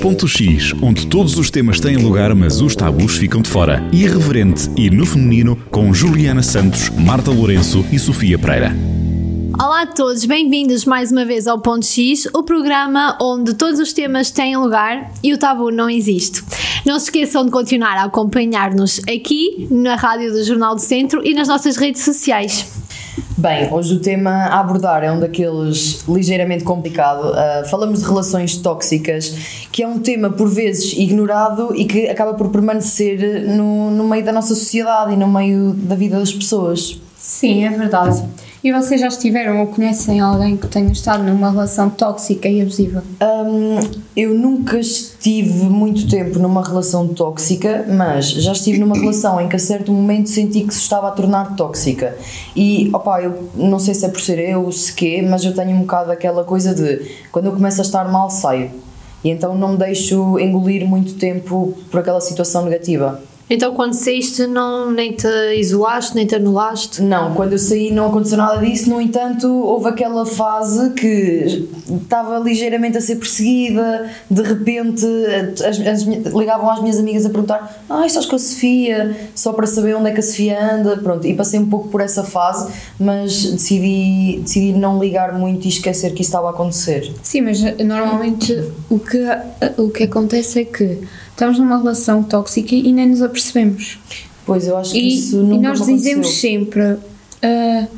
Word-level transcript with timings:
Ponto 0.00 0.28
X, 0.28 0.72
onde 0.80 1.08
todos 1.08 1.36
os 1.36 1.50
temas 1.50 1.80
têm 1.80 1.96
lugar, 1.96 2.32
mas 2.32 2.60
os 2.60 2.76
tabus 2.76 3.16
ficam 3.16 3.42
de 3.42 3.50
fora. 3.50 3.82
Irreverente 3.92 4.70
e 4.76 4.88
no 4.88 5.04
feminino, 5.04 5.56
com 5.72 5.92
Juliana 5.92 6.40
Santos, 6.40 6.88
Marta 6.90 7.32
Lourenço 7.32 7.84
e 7.90 7.98
Sofia 7.98 8.38
Pereira. 8.38 8.76
Olá 9.58 9.82
a 9.82 9.86
todos, 9.86 10.24
bem-vindos 10.24 10.84
mais 10.84 11.10
uma 11.10 11.24
vez 11.24 11.48
ao 11.48 11.60
Ponto 11.60 11.84
X, 11.84 12.28
o 12.32 12.44
programa 12.44 13.18
onde 13.20 13.54
todos 13.54 13.80
os 13.80 13.92
temas 13.92 14.30
têm 14.30 14.56
lugar 14.56 15.12
e 15.20 15.34
o 15.34 15.38
tabu 15.38 15.72
não 15.72 15.90
existe. 15.90 16.44
Não 16.86 16.96
se 17.00 17.06
esqueçam 17.06 17.44
de 17.44 17.50
continuar 17.50 17.96
a 17.96 18.04
acompanhar-nos 18.04 19.00
aqui 19.00 19.66
na 19.68 19.96
rádio 19.96 20.30
do 20.30 20.44
Jornal 20.44 20.76
do 20.76 20.80
Centro 20.80 21.26
e 21.26 21.34
nas 21.34 21.48
nossas 21.48 21.76
redes 21.76 22.02
sociais. 22.02 22.68
Bem, 23.36 23.72
hoje 23.72 23.94
o 23.94 24.00
tema 24.00 24.30
a 24.30 24.60
abordar 24.60 25.02
é 25.02 25.10
um 25.10 25.18
daqueles 25.18 26.04
ligeiramente 26.08 26.64
complicado. 26.64 27.32
Uh, 27.32 27.68
falamos 27.68 28.00
de 28.00 28.06
relações 28.06 28.56
tóxicas, 28.56 29.66
que 29.72 29.82
é 29.82 29.88
um 29.88 29.98
tema 29.98 30.30
por 30.30 30.48
vezes 30.48 30.92
ignorado 30.92 31.74
e 31.74 31.84
que 31.84 32.08
acaba 32.08 32.34
por 32.34 32.50
permanecer 32.50 33.46
no, 33.48 33.90
no 33.90 34.08
meio 34.08 34.24
da 34.24 34.32
nossa 34.32 34.54
sociedade 34.54 35.12
e 35.12 35.16
no 35.16 35.28
meio 35.28 35.72
da 35.72 35.94
vida 35.94 36.18
das 36.18 36.32
pessoas. 36.32 37.00
Sim, 37.16 37.64
é 37.64 37.70
verdade. 37.70 38.24
E 38.62 38.72
vocês 38.72 39.00
já 39.00 39.06
estiveram 39.06 39.60
ou 39.60 39.68
conhecem 39.68 40.18
alguém 40.18 40.56
que 40.56 40.66
tenha 40.66 40.90
estado 40.90 41.22
numa 41.22 41.48
relação 41.48 41.88
tóxica 41.88 42.48
e 42.48 42.60
abusiva? 42.60 43.04
Um, 43.22 43.78
eu 44.16 44.34
nunca 44.34 44.80
estive 44.80 45.66
muito 45.66 46.08
tempo 46.08 46.40
numa 46.40 46.66
relação 46.66 47.06
tóxica, 47.06 47.86
mas 47.88 48.30
já 48.30 48.50
estive 48.50 48.78
numa 48.78 48.96
relação 48.96 49.40
em 49.40 49.48
que 49.48 49.54
a 49.54 49.60
certo 49.60 49.92
momento 49.92 50.28
senti 50.28 50.62
que 50.62 50.74
se 50.74 50.80
estava 50.80 51.06
a 51.06 51.12
tornar 51.12 51.54
tóxica. 51.54 52.16
E, 52.56 52.90
opá, 52.92 53.22
eu 53.22 53.48
não 53.54 53.78
sei 53.78 53.94
se 53.94 54.04
é 54.04 54.08
por 54.08 54.20
ser 54.20 54.40
eu, 54.40 54.72
se 54.72 54.92
quê, 54.92 55.22
mas 55.22 55.44
eu 55.44 55.54
tenho 55.54 55.76
um 55.76 55.82
bocado 55.82 56.10
aquela 56.10 56.42
coisa 56.42 56.74
de 56.74 57.12
quando 57.30 57.46
eu 57.46 57.52
começo 57.52 57.80
a 57.80 57.84
estar 57.84 58.10
mal, 58.10 58.28
saio. 58.28 58.72
E 59.22 59.30
então 59.30 59.56
não 59.56 59.72
me 59.72 59.76
deixo 59.76 60.36
engolir 60.40 60.84
muito 60.84 61.14
tempo 61.14 61.78
por 61.92 62.00
aquela 62.00 62.20
situação 62.20 62.64
negativa. 62.64 63.22
Então, 63.50 63.72
quando 63.72 63.94
saíste, 63.94 64.46
não, 64.46 64.90
nem 64.90 65.12
te 65.12 65.28
isolaste, 65.56 66.14
nem 66.14 66.26
te 66.26 66.34
anulaste? 66.34 67.00
Não, 67.00 67.34
quando 67.34 67.52
eu 67.52 67.58
saí 67.58 67.90
não 67.90 68.08
aconteceu 68.08 68.36
nada 68.36 68.58
disso. 68.64 68.90
No 68.90 69.00
entanto, 69.00 69.48
houve 69.48 69.88
aquela 69.88 70.26
fase 70.26 70.90
que 70.90 71.68
estava 72.02 72.38
ligeiramente 72.38 72.98
a 72.98 73.00
ser 73.00 73.16
perseguida. 73.16 74.10
De 74.30 74.42
repente, 74.42 75.06
as, 75.66 75.80
as, 75.80 76.02
ligavam 76.02 76.70
às 76.70 76.80
minhas 76.80 76.98
amigas 76.98 77.24
a 77.24 77.30
perguntar: 77.30 77.82
Ah, 77.88 78.06
estás 78.06 78.26
com 78.26 78.36
a 78.36 78.38
Sofia? 78.38 79.16
Só 79.34 79.52
para 79.52 79.66
saber 79.66 79.96
onde 79.96 80.10
é 80.10 80.12
que 80.12 80.20
a 80.20 80.22
Sofia 80.22 80.74
anda. 80.74 80.96
Pronto, 80.98 81.26
e 81.26 81.34
passei 81.34 81.58
um 81.58 81.68
pouco 81.68 81.88
por 81.88 82.00
essa 82.00 82.22
fase, 82.22 82.70
mas 83.00 83.44
decidi, 83.44 84.40
decidi 84.42 84.72
não 84.72 84.98
ligar 84.98 85.38
muito 85.38 85.64
e 85.64 85.68
esquecer 85.68 86.12
que 86.12 86.20
isso 86.20 86.30
estava 86.30 86.48
a 86.48 86.50
acontecer. 86.50 87.10
Sim, 87.22 87.42
mas 87.42 87.60
normalmente 87.78 88.52
o 88.90 88.98
que, 88.98 89.18
o 89.78 89.88
que 89.88 90.04
acontece 90.04 90.60
é 90.60 90.64
que 90.64 90.98
estamos 91.38 91.56
numa 91.56 91.78
relação 91.78 92.20
tóxica 92.20 92.74
e 92.74 92.92
nem 92.92 93.10
nos 93.10 93.22
apercebemos. 93.22 94.00
Pois, 94.44 94.66
eu 94.66 94.76
acho 94.76 94.90
que 94.90 94.98
e, 94.98 95.14
isso 95.14 95.36
nunca 95.36 95.54
E 95.54 95.58
nós 95.58 95.86
dizemos 95.86 96.40
sempre, 96.40 96.82
uh, 96.82 97.88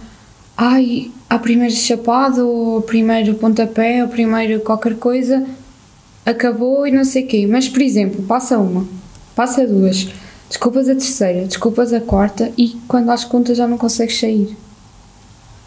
ai, 0.54 1.10
a 1.28 1.38
primeiro 1.38 1.74
chapado, 1.74 2.46
ou 2.46 2.78
a 2.78 2.82
primeiro 2.82 3.34
pontapé, 3.34 4.02
ou 4.02 4.04
a 4.04 4.08
primeiro 4.08 4.60
qualquer 4.60 4.94
coisa, 4.96 5.46
acabou 6.26 6.86
e 6.86 6.90
não 6.90 7.02
sei 7.02 7.24
o 7.24 7.26
quê. 7.26 7.46
Mas, 7.50 7.66
por 7.66 7.80
exemplo, 7.80 8.22
passa 8.24 8.58
uma, 8.58 8.86
passa 9.34 9.66
duas, 9.66 10.06
desculpas 10.46 10.86
a 10.90 10.94
terceira, 10.94 11.46
desculpas 11.46 11.94
a 11.94 12.00
quarta 12.00 12.52
e 12.58 12.76
quando 12.86 13.08
às 13.08 13.24
contas 13.24 13.56
já 13.56 13.66
não 13.66 13.78
consegues 13.78 14.20
sair. 14.20 14.54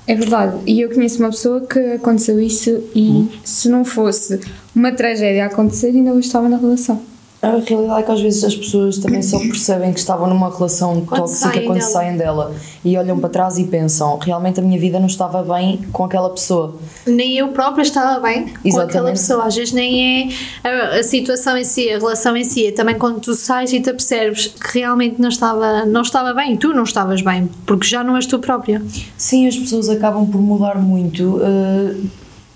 É 0.06 0.14
verdade, 0.14 0.58
e 0.68 0.82
eu 0.82 0.90
conheço 0.94 1.18
uma 1.20 1.30
pessoa 1.30 1.62
que 1.62 1.80
aconteceu 1.80 2.40
isso 2.40 2.84
e 2.94 3.10
hum. 3.10 3.30
se 3.44 3.68
não 3.68 3.84
fosse 3.84 4.40
uma 4.76 4.92
tragédia 4.92 5.46
a 5.46 5.48
acontecer 5.48 5.88
ainda 5.88 6.12
eu 6.12 6.20
estava 6.20 6.48
na 6.48 6.58
relação. 6.58 7.13
A 7.44 7.58
realidade 7.58 8.00
é 8.00 8.04
que 8.04 8.12
às 8.14 8.22
vezes 8.22 8.42
as 8.46 8.56
pessoas 8.56 8.98
também 9.00 9.22
só 9.22 9.38
percebem 9.38 9.92
que 9.92 10.00
estavam 10.00 10.30
numa 10.30 10.50
relação 10.50 11.04
quando 11.06 11.24
tóxica 11.24 11.52
saem 11.52 11.66
quando 11.66 11.80
dela. 11.80 11.92
saem 11.92 12.18
dela 12.18 12.56
e 12.86 12.98
olham 12.98 13.20
para 13.20 13.28
trás 13.28 13.58
e 13.58 13.66
pensam: 13.66 14.18
realmente 14.18 14.62
a 14.62 14.64
minha 14.64 14.80
vida 14.80 14.98
não 14.98 15.08
estava 15.08 15.44
bem 15.44 15.82
com 15.92 16.06
aquela 16.06 16.30
pessoa. 16.30 16.74
Nem 17.06 17.36
eu 17.36 17.50
própria 17.50 17.82
estava 17.82 18.22
bem 18.22 18.44
Exatamente. 18.44 18.72
com 18.72 18.80
aquela 18.80 19.10
pessoa. 19.10 19.44
Às 19.44 19.56
vezes 19.58 19.74
nem 19.74 20.32
é 20.32 20.34
a, 20.64 21.00
a, 21.00 21.04
situação 21.04 21.58
em 21.58 21.66
si, 21.66 21.90
a 21.90 21.98
relação 21.98 22.38
em 22.38 22.46
si, 22.46 22.68
é 22.68 22.72
também 22.72 22.98
quando 22.98 23.20
tu 23.20 23.36
sais 23.36 23.74
e 23.74 23.82
te 23.82 23.92
percebes 23.92 24.48
que 24.48 24.80
realmente 24.80 25.22
não 25.22 25.28
estava, 25.28 25.86
não 25.86 26.02
estava 26.02 26.34
bem, 26.34 26.56
tu 26.56 26.70
não 26.70 26.84
estavas 26.84 27.22
bem, 27.22 27.50
porque 27.66 27.86
já 27.86 28.06
não 28.06 28.16
és 28.16 28.26
tu 28.26 28.40
própria. 28.40 28.82
Sim, 29.18 29.48
as 29.48 29.58
pessoas 29.58 29.90
acabam 29.90 30.26
por 30.26 30.40
mudar 30.40 30.78
muito, 30.78 31.40
uh, 31.40 32.10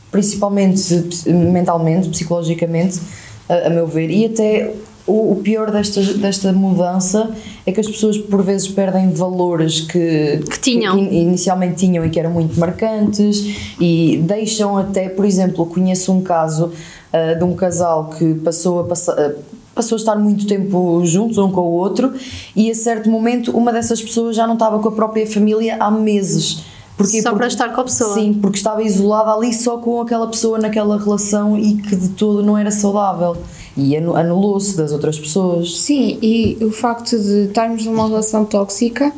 principalmente 0.09 0.81
mentalmente, 1.25 2.07
psicologicamente 2.07 3.01
a, 3.49 3.67
a 3.67 3.69
meu 3.69 3.87
ver, 3.87 4.09
e 4.09 4.25
até 4.25 4.73
o, 5.07 5.31
o, 5.31 5.35
pior 5.37 5.71
desta, 5.71 6.01
desta 6.01 6.51
mudança 6.51 7.31
é 7.65 7.71
que 7.71 7.79
as 7.79 7.87
pessoas 7.87 8.17
por 8.17 8.43
vezes 8.43 8.67
perdem 8.67 9.09
valores 9.11 9.81
que, 9.81 10.41
que 10.49 10.59
tinham. 10.59 10.97
Que 10.97 11.15
inicialmente 11.15 11.75
tinham 11.75 12.05
e 12.05 12.09
que 12.09 12.19
eram 12.19 12.31
muito 12.31 12.59
marcantes 12.59 13.73
e 13.79 14.17
deixam 14.17 14.77
até, 14.77 15.07
por 15.07 15.25
exemplo, 15.25 15.65
conheço 15.65 16.11
um 16.11 16.21
caso 16.21 16.65
uh, 17.13 17.37
de 17.37 17.43
um 17.43 17.55
casal 17.55 18.09
que 18.09 18.35
passou 18.35 18.81
a 18.81 18.83
passar. 18.83 19.17
Uh, 19.17 19.57
passou 19.73 19.95
a 19.95 19.99
estar 19.99 20.15
muito 20.15 20.47
tempo 20.47 21.05
juntos 21.05 21.37
um 21.37 21.51
com 21.51 21.61
o 21.61 21.71
outro 21.73 22.11
e 22.55 22.71
a 22.71 22.73
certo 22.73 23.11
momento 23.11 23.55
uma 23.55 23.71
dessas 23.71 24.01
pessoas 24.01 24.35
já 24.35 24.47
não 24.47 24.55
estava 24.55 24.79
com 24.79 24.89
a 24.89 24.91
própria 24.91 25.27
família 25.27 25.77
há 25.79 25.91
meses 25.91 26.63
porque, 26.97 27.21
só 27.21 27.29
porque, 27.29 27.37
para 27.37 27.47
estar 27.47 27.69
com 27.69 27.81
a 27.81 27.83
pessoa. 27.83 28.15
Sim, 28.15 28.33
porque 28.33 28.57
estava 28.57 28.81
isolada 28.81 29.31
ali 29.31 29.53
só 29.53 29.77
com 29.77 30.01
aquela 30.01 30.27
pessoa 30.27 30.57
naquela 30.57 30.97
relação 30.97 31.57
e 31.57 31.75
que 31.75 31.95
de 31.95 32.09
todo 32.09 32.41
não 32.41 32.57
era 32.57 32.71
saudável. 32.71 33.37
E 33.77 33.95
anulou-se 33.95 34.75
das 34.75 34.91
outras 34.91 35.19
pessoas. 35.19 35.79
Sim, 35.79 36.17
e 36.19 36.57
o 36.61 36.71
facto 36.71 37.17
de 37.17 37.45
estarmos 37.45 37.85
numa 37.85 38.07
relação 38.07 38.43
tóxica 38.43 39.13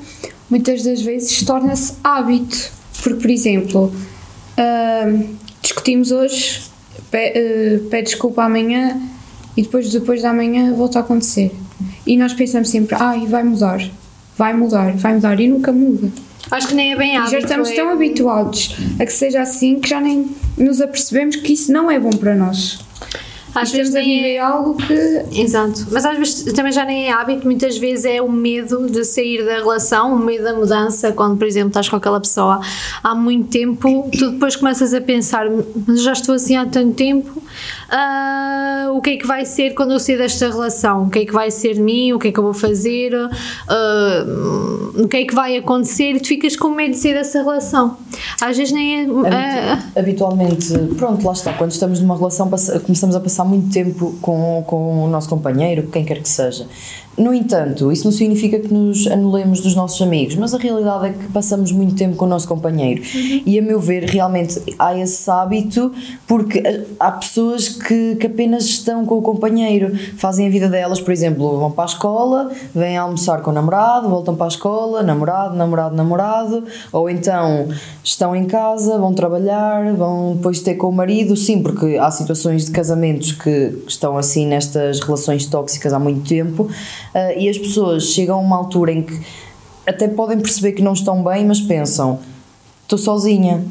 muitas 0.50 0.84
das 0.84 1.02
vezes 1.02 1.42
torna-se 1.44 1.94
hábito. 2.04 2.70
Porque, 3.02 3.22
por 3.22 3.30
exemplo, 3.30 3.94
uh, 4.58 5.30
discutimos 5.62 6.12
hoje, 6.12 6.64
pede, 7.10 7.40
uh, 7.40 7.86
pede 7.86 8.10
desculpa 8.10 8.44
amanhã 8.44 9.02
e 9.56 9.62
depois, 9.62 9.90
depois 9.90 10.22
da 10.22 10.34
manhã 10.34 10.74
volta 10.74 11.00
a 11.00 11.02
acontecer. 11.02 11.56
E 12.06 12.18
nós 12.18 12.34
pensamos 12.34 12.68
sempre, 12.68 12.98
ai, 13.00 13.24
ah, 13.24 13.30
vai 13.30 13.44
mudar, 13.44 13.90
vai 14.38 14.54
mudar, 14.54 14.92
vai 14.98 15.14
mudar, 15.14 15.40
e 15.40 15.48
nunca 15.48 15.72
muda. 15.72 16.12
Acho 16.52 16.68
que 16.68 16.76
nem 16.76 16.94
é 16.94 16.96
bem 16.96 17.18
hábito. 17.18 17.36
E 17.36 17.40
já 17.40 17.40
estamos 17.40 17.70
é... 17.70 17.76
tão 17.76 17.90
habituados 17.90 18.76
a 19.00 19.06
que 19.06 19.14
seja 19.14 19.42
assim 19.42 19.80
que 19.80 19.90
já 19.90 20.02
nem 20.02 20.30
nos 20.58 20.82
apercebemos 20.82 21.36
que 21.36 21.54
isso 21.54 21.72
não 21.72 21.90
é 21.90 22.00
bom 22.00 22.10
para 22.10 22.36
nós. 22.36 22.80
Às 23.54 23.72
vezes 23.72 23.96
a 23.96 24.00
viver 24.00 24.36
é... 24.36 24.40
algo 24.40 24.76
que. 24.76 24.94
Exato. 25.34 25.88
Mas 25.92 26.06
às 26.06 26.18
vezes 26.18 26.54
também 26.54 26.72
já 26.72 26.86
nem 26.86 27.08
é 27.08 27.12
hábito, 27.12 27.46
muitas 27.46 27.78
vezes 27.78 28.06
é 28.06 28.22
o 28.22 28.32
medo 28.32 28.90
de 28.90 29.04
sair 29.04 29.44
da 29.44 29.56
relação, 29.56 30.16
o 30.16 30.20
medo 30.20 30.44
da 30.44 30.54
mudança. 30.54 31.12
Quando, 31.12 31.38
por 31.38 31.48
exemplo, 31.48 31.70
estás 31.70 31.90
com 31.90 31.96
aquela 31.96 32.20
pessoa 32.20 32.62
há 33.04 33.16
muito 33.16 33.50
tempo, 33.50 34.10
tu 34.18 34.32
depois 34.32 34.56
começas 34.56 34.94
a 34.94 35.02
pensar, 35.02 35.48
mas 35.88 36.02
já 36.02 36.14
estou 36.14 36.36
assim 36.36 36.56
há 36.56 36.66
tanto 36.66 36.94
tempo, 36.94 37.42
uh, 37.92 38.92
o 38.96 39.02
que 39.02 39.12
é 39.12 39.18
que 39.18 39.28
vai 39.28 39.46
ser 39.46 39.74
quando 39.74 39.92
eu 39.92 40.00
sair 40.00 40.18
desta 40.18 40.50
relação? 40.50 41.04
O 41.04 41.10
que 41.10 41.20
é 41.20 41.26
que 41.26 41.34
vai 41.34 41.52
ser 41.52 41.74
de 41.74 41.82
mim? 41.82 42.14
O 42.14 42.20
que 42.20 42.30
é 42.30 42.32
que 42.32 42.40
eu 42.40 42.44
vou 42.44 42.54
fazer? 42.54 43.14
Uh, 43.16 45.04
o 45.04 45.08
que 45.08 45.18
é 45.18 45.26
que 45.26 45.36
vai 45.36 45.58
acontecer? 45.58 46.16
E 46.16 46.20
tu 46.20 46.28
ficas 46.28 46.56
com 46.56 46.70
medo 46.70 46.92
de 46.92 46.98
sair 46.98 47.14
dessa 47.14 47.40
relação. 47.40 47.98
Às 48.42 48.58
vezes 48.58 48.74
nem 48.74 49.04
é. 49.04 49.08
Uh, 49.08 50.00
Habitualmente, 50.00 50.78
pronto, 50.98 51.26
lá 51.26 51.34
está. 51.34 51.54
Quando 51.54 51.72
estamos 51.72 52.00
numa 52.00 52.16
relação, 52.18 52.50
começamos 52.86 53.16
a 53.16 53.20
passar 53.20 53.46
muito 53.46 53.72
tempo 53.72 54.16
com, 54.22 54.64
com 54.66 55.06
o 55.06 55.08
nosso 55.08 55.30
companheiro, 55.30 55.88
quem 55.92 56.06
quer 56.06 56.22
que 56.22 56.30
seja. 56.30 56.68
No 57.20 57.34
entanto, 57.34 57.92
isso 57.92 58.06
não 58.06 58.14
significa 58.14 58.58
que 58.60 58.74
nos 58.74 59.06
anulemos 59.06 59.60
dos 59.60 59.76
nossos 59.76 60.02
amigos, 60.02 60.36
mas 60.36 60.54
a 60.54 60.58
realidade 60.58 61.08
é 61.08 61.10
que 61.10 61.28
passamos 61.34 61.70
muito 61.70 61.94
tempo 61.94 62.16
com 62.16 62.24
o 62.24 62.28
nosso 62.30 62.48
companheiro. 62.48 63.02
Uhum. 63.14 63.44
E 63.46 63.60
a 63.60 63.62
meu 63.62 63.78
ver, 63.78 64.06
realmente 64.06 64.62
há 64.80 64.98
esse 64.98 65.30
hábito 65.30 65.92
porque 66.26 66.64
há 66.98 67.12
pessoas 67.12 67.68
que, 67.68 68.16
que 68.16 68.28
apenas 68.28 68.64
estão 68.64 69.06
com 69.06 69.18
o 69.18 69.22
companheiro, 69.22 69.94
fazem 70.16 70.48
a 70.48 70.50
vida 70.50 70.70
delas, 70.70 71.02
por 71.02 71.12
exemplo, 71.12 71.60
vão 71.60 71.70
para 71.70 71.84
a 71.84 71.88
escola, 71.88 72.52
vêm 72.74 72.98
almoçar 72.98 73.42
com 73.42 73.52
o 73.52 73.54
namorado, 73.54 74.08
voltam 74.08 74.34
para 74.34 74.46
a 74.46 74.48
escola, 74.48 75.04
namorado, 75.04 75.58
namorado, 75.58 75.96
namorado, 75.98 76.64
ou 76.90 77.10
então 77.10 77.68
estão 78.02 78.34
em 78.34 78.46
casa, 78.46 78.98
vão 78.98 79.14
trabalhar, 79.14 79.94
vão 79.94 80.36
depois 80.38 80.62
ter 80.62 80.76
com 80.76 80.88
o 80.88 80.94
marido, 80.94 81.36
sim, 81.36 81.62
porque 81.62 81.98
há 81.98 82.10
situações 82.12 82.66
de 82.68 82.72
casamentos 82.72 83.34
que 83.34 83.78
estão 83.86 84.18
assim 84.18 84.48
nestas 84.48 85.02
relações 85.02 85.46
tóxicas 85.46 85.92
há 85.92 86.00
muito 86.00 86.26
tempo 86.26 86.70
e 87.38 87.50
as 87.50 87.58
pessoas 87.58 88.04
chegam 88.04 88.38
a 88.38 88.42
uma 88.42 88.56
altura 88.56 88.92
em 88.92 89.02
que 89.02 89.20
até 89.86 90.08
podem 90.08 90.40
perceber 90.40 90.74
que 90.74 90.82
não 90.82 90.94
estão 90.94 91.24
bem, 91.24 91.46
mas 91.46 91.60
pensam: 91.60 92.20
estou 92.84 92.98
sozinha, 92.98 93.64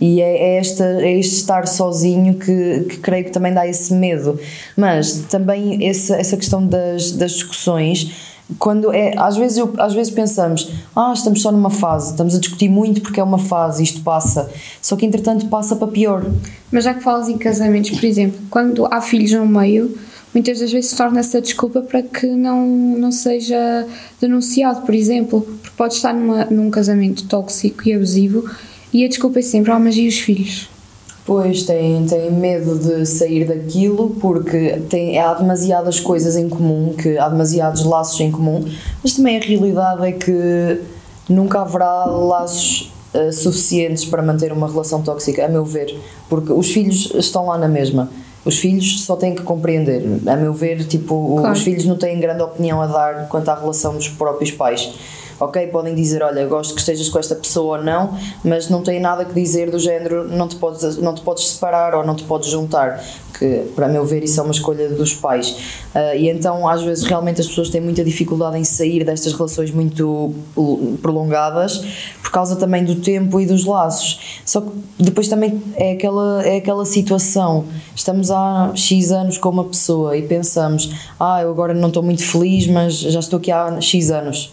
E 0.00 0.20
é, 0.20 0.54
é, 0.54 0.56
esta, 0.56 0.84
é 0.84 1.18
este 1.18 1.34
estar 1.36 1.66
sozinho 1.66 2.34
que, 2.34 2.86
que 2.88 2.96
creio 2.98 3.24
que 3.24 3.30
também 3.30 3.52
dá 3.52 3.66
esse 3.66 3.92
medo. 3.92 4.38
Mas 4.76 5.24
também 5.30 5.86
essa, 5.86 6.16
essa 6.16 6.36
questão 6.36 6.66
das, 6.66 7.12
das 7.12 7.32
discussões 7.32 8.32
quando 8.58 8.92
é, 8.92 9.14
às 9.16 9.36
vezes, 9.36 9.56
eu, 9.56 9.72
às 9.78 9.94
vezes 9.94 10.12
pensamos, 10.12 10.70
ah, 10.94 11.12
estamos 11.14 11.40
só 11.40 11.50
numa 11.50 11.70
fase, 11.70 12.10
estamos 12.10 12.34
a 12.34 12.38
discutir 12.38 12.68
muito 12.68 13.00
porque 13.00 13.18
é 13.18 13.24
uma 13.24 13.38
fase, 13.38 13.82
isto 13.82 14.02
passa. 14.02 14.50
Só 14.82 14.96
que 14.96 15.06
entretanto 15.06 15.46
passa 15.46 15.74
para 15.76 15.88
pior. 15.88 16.24
Mas 16.70 16.84
já 16.84 16.92
que 16.92 17.02
falas 17.02 17.28
em 17.28 17.38
casamentos, 17.38 17.90
por 17.90 18.04
exemplo, 18.04 18.38
quando 18.50 18.86
há 18.86 19.00
filhos 19.00 19.32
no 19.32 19.46
meio, 19.46 19.96
muitas 20.34 20.58
das 20.58 20.72
vezes 20.72 20.92
torna-se 20.92 21.36
a 21.36 21.40
desculpa 21.40 21.80
para 21.80 22.02
que 22.02 22.26
não, 22.26 22.66
não 22.66 23.12
seja 23.12 23.86
denunciado, 24.20 24.82
por 24.82 24.94
exemplo, 24.94 25.40
porque 25.40 25.76
pode 25.76 25.94
estar 25.94 26.12
numa, 26.12 26.44
num 26.46 26.70
casamento 26.70 27.26
tóxico 27.28 27.88
e 27.88 27.94
abusivo 27.94 28.44
e 28.92 29.04
a 29.04 29.08
desculpa 29.08 29.38
é 29.38 29.42
sempre, 29.42 29.70
ah, 29.70 29.78
mas 29.78 29.96
e 29.96 30.06
os 30.06 30.18
filhos? 30.18 30.68
Pois, 31.26 31.62
tem, 31.62 32.04
tem 32.04 32.30
medo 32.30 32.78
de 32.78 33.06
sair 33.06 33.46
daquilo 33.46 34.10
porque 34.20 34.82
tem, 34.90 35.18
há 35.18 35.32
demasiadas 35.32 35.98
coisas 35.98 36.36
em 36.36 36.50
comum, 36.50 36.92
que 36.92 37.16
há 37.16 37.28
demasiados 37.30 37.82
laços 37.84 38.20
em 38.20 38.30
comum, 38.30 38.62
mas 39.02 39.14
também 39.14 39.38
a 39.38 39.40
realidade 39.40 40.06
é 40.06 40.12
que 40.12 40.80
nunca 41.28 41.62
haverá 41.62 42.04
laços 42.04 42.92
uh, 43.14 43.32
suficientes 43.32 44.04
para 44.04 44.20
manter 44.20 44.52
uma 44.52 44.68
relação 44.68 45.00
tóxica, 45.00 45.46
a 45.46 45.48
meu 45.48 45.64
ver, 45.64 45.98
porque 46.28 46.52
os 46.52 46.70
filhos 46.70 47.10
estão 47.14 47.46
lá 47.46 47.56
na 47.56 47.68
mesma. 47.68 48.10
Os 48.44 48.58
filhos 48.58 49.02
só 49.02 49.16
têm 49.16 49.34
que 49.34 49.42
compreender. 49.42 50.02
A 50.26 50.36
meu 50.36 50.52
ver, 50.52 50.84
tipo, 50.84 51.36
claro. 51.38 51.52
os 51.52 51.62
filhos 51.62 51.84
não 51.84 51.96
têm 51.96 52.20
grande 52.20 52.42
opinião 52.42 52.80
a 52.80 52.86
dar 52.86 53.28
quanto 53.28 53.48
à 53.48 53.54
relação 53.54 53.94
dos 53.94 54.08
próprios 54.08 54.50
pais 54.50 54.92
ok, 55.38 55.66
podem 55.68 55.94
dizer, 55.94 56.22
olha, 56.22 56.46
gosto 56.46 56.74
que 56.74 56.80
estejas 56.80 57.08
com 57.08 57.18
esta 57.18 57.34
pessoa 57.34 57.78
ou 57.78 57.84
não, 57.84 58.16
mas 58.44 58.68
não 58.68 58.82
tem 58.82 59.00
nada 59.00 59.24
que 59.24 59.34
dizer 59.34 59.70
do 59.70 59.78
género, 59.78 60.28
não 60.28 60.48
te 60.48 60.56
podes, 60.56 60.96
não 60.98 61.14
te 61.14 61.22
podes 61.22 61.48
separar 61.48 61.94
ou 61.94 62.04
não 62.04 62.14
te 62.14 62.24
podes 62.24 62.48
juntar, 62.48 63.02
que 63.38 63.64
para 63.74 63.88
meu 63.88 64.04
ver 64.04 64.22
isso 64.22 64.38
é 64.40 64.42
uma 64.42 64.52
escolha 64.52 64.88
dos 64.88 65.14
pais. 65.14 65.50
Uh, 65.94 66.16
e 66.16 66.28
então 66.28 66.68
às 66.68 66.82
vezes 66.82 67.04
realmente 67.04 67.40
as 67.40 67.48
pessoas 67.48 67.68
têm 67.68 67.80
muita 67.80 68.04
dificuldade 68.04 68.56
em 68.58 68.64
sair 68.64 69.04
destas 69.04 69.32
relações 69.32 69.70
muito 69.70 70.34
prolongadas 71.02 71.84
causa 72.34 72.56
também 72.56 72.84
do 72.84 72.96
tempo 72.96 73.40
e 73.40 73.46
dos 73.46 73.64
laços. 73.64 74.40
Só 74.44 74.60
que 74.60 74.70
depois 74.98 75.28
também 75.28 75.62
é 75.76 75.92
aquela, 75.92 76.42
é 76.44 76.56
aquela 76.56 76.84
situação, 76.84 77.64
estamos 77.94 78.30
há 78.30 78.72
X 78.74 79.12
anos 79.12 79.38
com 79.38 79.50
uma 79.50 79.64
pessoa 79.64 80.16
e 80.16 80.22
pensamos, 80.22 80.90
ah, 81.18 81.40
eu 81.40 81.50
agora 81.50 81.72
não 81.72 81.88
estou 81.88 82.02
muito 82.02 82.24
feliz, 82.24 82.66
mas 82.66 82.94
já 82.94 83.20
estou 83.20 83.38
aqui 83.38 83.52
há 83.52 83.80
X 83.80 84.10
anos 84.10 84.52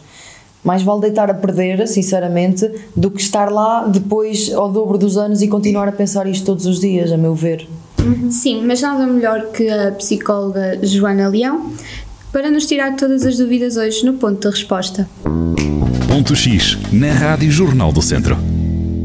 mais 0.63 0.83
vale 0.83 1.01
deitar 1.01 1.27
a 1.27 1.33
perder, 1.33 1.87
sinceramente, 1.87 2.71
do 2.95 3.09
que 3.09 3.19
estar 3.19 3.51
lá 3.51 3.87
depois 3.87 4.53
ao 4.53 4.71
dobro 4.71 4.95
dos 4.95 5.17
anos 5.17 5.41
e 5.41 5.47
continuar 5.47 5.87
a 5.87 5.91
pensar 5.91 6.27
isto 6.27 6.45
todos 6.45 6.67
os 6.67 6.79
dias, 6.79 7.11
a 7.11 7.17
meu 7.17 7.33
ver. 7.33 7.67
Uhum. 7.99 8.29
Sim, 8.29 8.63
mas 8.63 8.79
nada 8.79 9.07
melhor 9.07 9.47
que 9.47 9.67
a 9.67 9.91
psicóloga 9.93 10.77
Joana 10.83 11.27
Leão 11.29 11.71
para 12.31 12.51
nos 12.51 12.67
tirar 12.67 12.95
todas 12.95 13.25
as 13.25 13.37
dúvidas 13.37 13.75
hoje 13.75 14.05
no 14.05 14.13
ponto 14.13 14.39
de 14.39 14.55
resposta. 14.55 15.09
Ponto 16.11 16.35
X, 16.35 16.77
na 16.91 17.13
Rádio 17.13 17.49
Jornal 17.49 17.93
do 17.93 18.01
Centro. 18.01 18.37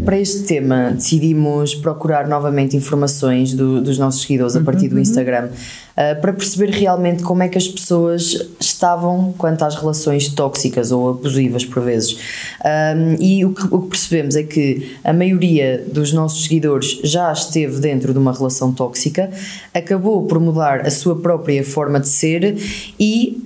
Para 0.04 0.18
este 0.18 0.40
tema, 0.40 0.90
decidimos 0.90 1.72
procurar 1.72 2.26
novamente 2.26 2.76
informações 2.76 3.54
do, 3.54 3.80
dos 3.80 3.96
nossos 3.96 4.22
seguidores 4.22 4.56
a 4.56 4.60
partir 4.60 4.88
do 4.88 4.96
uhum. 4.96 5.02
Instagram 5.02 5.46
uh, 5.46 6.20
para 6.20 6.32
perceber 6.32 6.70
realmente 6.70 7.22
como 7.22 7.44
é 7.44 7.48
que 7.48 7.56
as 7.56 7.68
pessoas 7.68 8.48
estavam 8.58 9.32
quanto 9.38 9.64
às 9.64 9.76
relações 9.76 10.28
tóxicas 10.30 10.90
ou 10.90 11.10
abusivas 11.10 11.64
por 11.64 11.80
vezes. 11.84 12.18
Um, 12.64 13.22
e 13.22 13.44
o 13.44 13.54
que, 13.54 13.72
o 13.72 13.82
que, 13.82 13.88
percebemos 13.88 14.34
é 14.34 14.42
que 14.42 14.96
a 15.04 15.12
maioria 15.12 15.84
dos 15.86 16.12
nossos 16.12 16.42
seguidores 16.42 16.98
já 17.04 17.32
esteve 17.32 17.78
dentro 17.78 18.12
de 18.12 18.18
uma 18.18 18.32
relação 18.32 18.72
tóxica, 18.72 19.30
acabou 19.72 20.26
por 20.26 20.40
mudar 20.40 20.80
a 20.80 20.90
sua 20.90 21.14
própria 21.14 21.64
forma 21.64 22.00
de 22.00 22.08
ser 22.08 22.56
e 22.98 23.40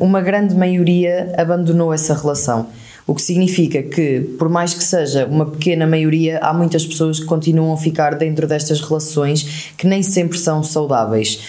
um, 0.00 0.06
uma 0.06 0.22
grande 0.22 0.54
maioria 0.54 1.34
abandonou 1.36 1.92
essa 1.92 2.14
relação. 2.14 2.66
O 3.06 3.14
que 3.14 3.22
significa 3.22 3.82
que, 3.82 4.20
por 4.36 4.48
mais 4.48 4.74
que 4.74 4.82
seja 4.82 5.26
uma 5.26 5.46
pequena 5.46 5.86
maioria, 5.86 6.38
há 6.42 6.52
muitas 6.52 6.84
pessoas 6.84 7.20
que 7.20 7.26
continuam 7.26 7.72
a 7.72 7.76
ficar 7.76 8.16
dentro 8.16 8.46
destas 8.46 8.80
relações 8.80 9.72
que 9.76 9.86
nem 9.86 10.02
sempre 10.02 10.36
são 10.38 10.62
saudáveis. 10.62 11.40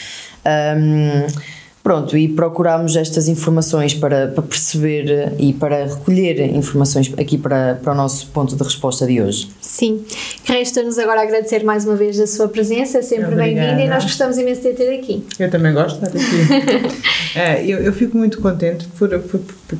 Um, 0.45 1.57
Pronto, 1.87 2.17
e 2.17 2.27
procurámos 2.27 2.97
estas 2.97 3.29
informações 3.29 3.93
para, 3.93 4.27
para, 4.27 4.43
perceber 4.43 5.31
e 5.39 5.53
para 5.53 5.85
recolher 5.85 6.53
informações 6.53 7.13
aqui 7.17 7.37
para, 7.37 7.79
para 7.81 7.93
o 7.93 7.95
nosso 7.95 8.27
ponto 8.27 8.57
de 8.57 8.61
resposta 8.61 9.07
de 9.07 9.21
hoje. 9.21 9.49
Sim, 9.61 10.03
resta-nos 10.43 10.99
agora 10.99 11.21
agradecer 11.21 11.63
mais 11.63 11.85
uma 11.85 11.95
vez 11.95 12.19
a 12.19 12.27
sua 12.27 12.49
presença, 12.49 13.01
sempre 13.01 13.33
bem-vinda 13.35 13.81
e 13.81 13.87
nós 13.87 14.03
gostamos 14.03 14.37
imenso 14.37 14.63
de 14.63 14.73
ter 14.73 14.99
aqui. 14.99 15.23
Eu 15.39 15.49
também 15.49 15.73
gosto 15.73 15.97
de 16.01 16.17
estar 16.17 16.67
aqui. 16.67 16.97
é, 17.37 17.63
eu, 17.63 17.77
eu 17.79 17.93
fico 17.93 18.17
muito 18.17 18.41
contente 18.41 18.87
por, 18.97 19.09
por, 19.19 19.39
por, 19.39 19.77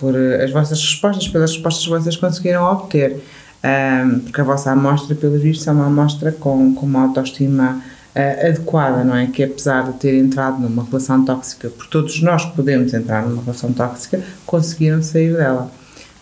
por, 0.00 0.16
as 0.16 0.50
vossas 0.50 0.80
respostas, 0.80 1.28
pelas 1.28 1.52
respostas 1.52 1.84
que 1.84 1.90
vocês 1.90 2.16
conseguiram 2.16 2.64
obter, 2.64 3.22
um, 3.62 4.18
porque 4.18 4.40
a 4.40 4.44
vossa 4.44 4.72
amostra, 4.72 5.14
pelo 5.14 5.38
visto, 5.38 5.68
é 5.68 5.72
uma 5.72 5.86
amostra 5.86 6.32
com, 6.32 6.74
com 6.74 6.86
uma 6.86 7.02
autoestima 7.04 7.80
uh, 8.16 8.46
adequada, 8.48 9.04
não 9.04 9.14
é? 9.14 9.26
Que 9.26 9.44
apesar 9.44 9.84
de 9.84 9.92
ter 10.00 10.18
entrado 10.18 10.60
numa 10.60 10.82
relação 10.82 11.24
tóxica, 11.24 11.68
por 11.68 11.86
todos 11.86 12.20
nós 12.20 12.44
podemos 12.44 12.92
entrar 12.92 13.24
numa 13.24 13.42
relação 13.42 13.72
tóxica, 13.72 14.20
conseguiram 14.44 15.00
sair 15.00 15.36
dela. 15.36 15.70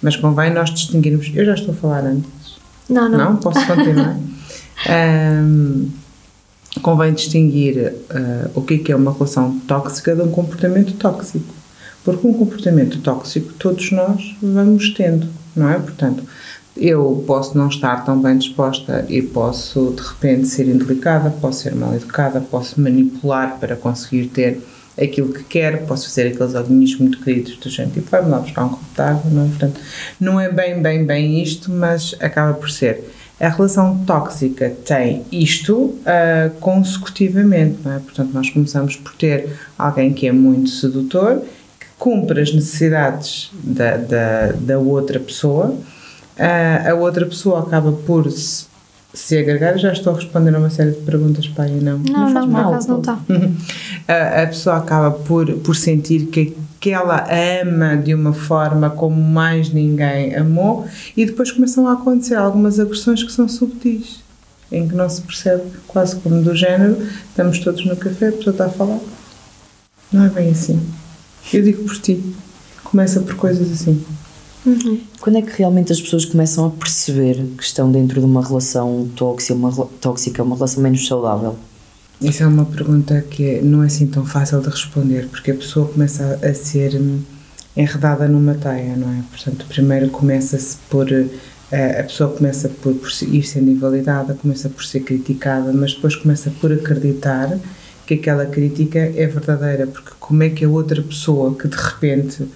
Mas 0.02 0.14
convém 0.14 0.52
nós 0.52 0.68
distinguirmos. 0.68 1.32
Eu 1.34 1.46
já 1.46 1.54
estou 1.54 1.72
a 1.72 1.76
falar 1.76 2.04
antes. 2.04 2.58
Não, 2.88 3.08
não. 3.08 3.18
Não? 3.18 3.36
Posso 3.36 3.66
continuar? 3.66 4.14
um, 5.42 5.88
convém 6.80 7.12
distinguir 7.12 7.92
uh, 8.10 8.50
o 8.54 8.62
que 8.62 8.74
é, 8.74 8.78
que 8.78 8.92
é 8.92 8.96
uma 8.96 9.12
relação 9.12 9.58
tóxica 9.60 10.14
de 10.14 10.22
um 10.22 10.30
comportamento 10.30 10.94
tóxico. 10.94 11.54
Porque 12.04 12.26
um 12.26 12.32
comportamento 12.32 13.00
tóxico 13.00 13.52
todos 13.54 13.90
nós 13.90 14.36
vamos 14.40 14.90
tendo, 14.94 15.28
não 15.54 15.68
é? 15.68 15.78
Portanto, 15.78 16.22
eu 16.76 17.24
posso 17.26 17.56
não 17.56 17.68
estar 17.68 18.04
tão 18.04 18.20
bem 18.20 18.36
disposta 18.36 19.06
e 19.08 19.22
posso 19.22 19.94
de 19.96 20.02
repente 20.02 20.46
ser 20.46 20.68
indelicada, 20.68 21.30
posso 21.30 21.62
ser 21.62 21.74
mal 21.74 21.94
educada, 21.94 22.40
posso 22.40 22.80
manipular 22.80 23.58
para 23.58 23.74
conseguir 23.74 24.26
ter 24.26 24.60
aquilo 25.00 25.32
que 25.32 25.44
quero, 25.44 25.86
posso 25.86 26.08
fazer 26.08 26.28
aqueles 26.28 26.54
alinhos 26.54 26.98
muito 26.98 27.20
queridos 27.20 27.56
do 27.56 27.68
gente, 27.68 27.94
tipo, 27.94 28.10
vai-me 28.10 28.30
lá 28.30 28.38
buscar 28.38 28.64
um 28.64 28.68
copo 28.70 28.84
de 28.94 29.00
água, 29.02 29.30
não 29.30 29.44
é? 29.44 29.48
Portanto, 29.48 29.80
não 30.20 30.40
é 30.40 30.50
bem, 30.50 30.80
bem, 30.80 31.04
bem 31.04 31.42
isto, 31.42 31.70
mas 31.70 32.14
acaba 32.20 32.54
por 32.54 32.70
ser. 32.70 33.04
A 33.38 33.48
relação 33.48 33.98
tóxica 34.06 34.74
tem 34.84 35.24
isto 35.30 35.74
uh, 35.74 36.50
consecutivamente, 36.58 37.78
não 37.84 37.92
é? 37.92 37.98
Portanto, 37.98 38.30
nós 38.32 38.48
começamos 38.48 38.96
por 38.96 39.14
ter 39.14 39.58
alguém 39.78 40.14
que 40.14 40.26
é 40.26 40.32
muito 40.32 40.70
sedutor, 40.70 41.42
que 41.78 41.86
cumpre 41.98 42.40
as 42.40 42.52
necessidades 42.54 43.50
da, 43.62 43.98
da, 43.98 44.52
da 44.52 44.78
outra 44.78 45.20
pessoa, 45.20 45.76
a, 46.38 46.90
a 46.90 46.94
outra 46.94 47.26
pessoa 47.26 47.60
acaba 47.60 47.92
por 47.92 48.30
se, 48.30 48.66
se 49.12 49.36
agregar. 49.36 49.76
Já 49.76 49.92
estou 49.92 50.14
a 50.14 50.16
responder 50.16 50.54
a 50.54 50.58
uma 50.58 50.70
série 50.70 50.92
de 50.92 51.00
perguntas 51.00 51.46
para 51.48 51.64
aí, 51.64 51.80
não? 51.80 51.98
Não, 51.98 52.30
não, 52.30 52.50
por 52.50 52.60
acaso 52.60 52.88
não 52.88 53.00
está. 53.00 53.18
a, 54.08 54.42
a 54.42 54.46
pessoa 54.46 54.76
acaba 54.76 55.10
por, 55.10 55.52
por 55.58 55.76
sentir 55.76 56.26
que 56.26 56.56
que 56.86 56.92
ela 56.92 57.26
ama 57.58 57.96
de 57.96 58.14
uma 58.14 58.32
forma 58.32 58.88
como 58.88 59.20
mais 59.20 59.70
ninguém 59.70 60.36
amou 60.36 60.86
e 61.16 61.26
depois 61.26 61.50
começam 61.50 61.88
a 61.88 61.94
acontecer 61.94 62.36
algumas 62.36 62.78
agressões 62.78 63.24
que 63.24 63.32
são 63.32 63.48
subtis, 63.48 64.20
em 64.70 64.86
que 64.86 64.94
não 64.94 65.10
se 65.10 65.20
percebe, 65.22 65.64
quase 65.88 66.14
como 66.14 66.40
do 66.40 66.54
género, 66.54 66.96
estamos 67.28 67.58
todos 67.58 67.84
no 67.84 67.96
café, 67.96 68.28
a 68.28 68.32
pessoa 68.32 68.52
está 68.52 68.66
a 68.66 68.68
falar. 68.68 69.00
Não 70.12 70.26
é 70.26 70.28
bem 70.28 70.50
assim. 70.50 70.80
Eu 71.52 71.64
digo 71.64 71.82
por 71.82 71.98
ti. 71.98 72.22
Começa 72.84 73.18
por 73.18 73.34
coisas 73.34 73.68
assim. 73.72 74.00
Uhum. 74.64 75.00
Quando 75.20 75.38
é 75.38 75.42
que 75.42 75.58
realmente 75.58 75.90
as 75.90 76.00
pessoas 76.00 76.24
começam 76.24 76.66
a 76.66 76.70
perceber 76.70 77.34
que 77.58 77.64
estão 77.64 77.90
dentro 77.90 78.20
de 78.20 78.26
uma 78.26 78.46
relação 78.46 79.08
tóxica, 79.16 79.54
uma, 79.54 79.72
tóxica, 80.00 80.40
uma 80.40 80.54
relação 80.54 80.80
menos 80.80 81.04
saudável? 81.04 81.56
Isso 82.20 82.42
é 82.42 82.46
uma 82.46 82.64
pergunta 82.64 83.20
que 83.20 83.56
é, 83.56 83.62
não 83.62 83.82
é 83.82 83.86
assim 83.86 84.06
tão 84.06 84.24
fácil 84.24 84.60
de 84.60 84.68
responder, 84.68 85.28
porque 85.28 85.50
a 85.50 85.54
pessoa 85.54 85.86
começa 85.86 86.38
a 86.42 86.54
ser 86.54 86.94
hum, 86.96 87.20
enredada 87.76 88.26
numa 88.26 88.54
teia, 88.54 88.96
não 88.96 89.10
é? 89.10 89.22
Portanto, 89.30 89.66
primeiro 89.68 90.08
começa-se 90.08 90.78
por. 90.88 91.10
Eh, 91.12 92.00
a 92.00 92.04
pessoa 92.04 92.32
começa 92.32 92.68
por, 92.68 92.94
por 92.94 93.10
ir 93.22 93.42
sendo 93.42 93.70
invalidada, 93.70 94.34
começa 94.34 94.68
por 94.68 94.84
ser 94.84 95.00
criticada, 95.00 95.72
mas 95.72 95.94
depois 95.94 96.16
começa 96.16 96.50
por 96.60 96.72
acreditar 96.72 97.58
que 98.06 98.14
aquela 98.14 98.46
crítica 98.46 98.98
é 98.98 99.26
verdadeira, 99.26 99.86
porque 99.86 100.12
como 100.18 100.42
é 100.42 100.48
que 100.48 100.64
a 100.64 100.68
outra 100.68 101.02
pessoa 101.02 101.54
que 101.54 101.68
de 101.68 101.76
repente 101.76 102.46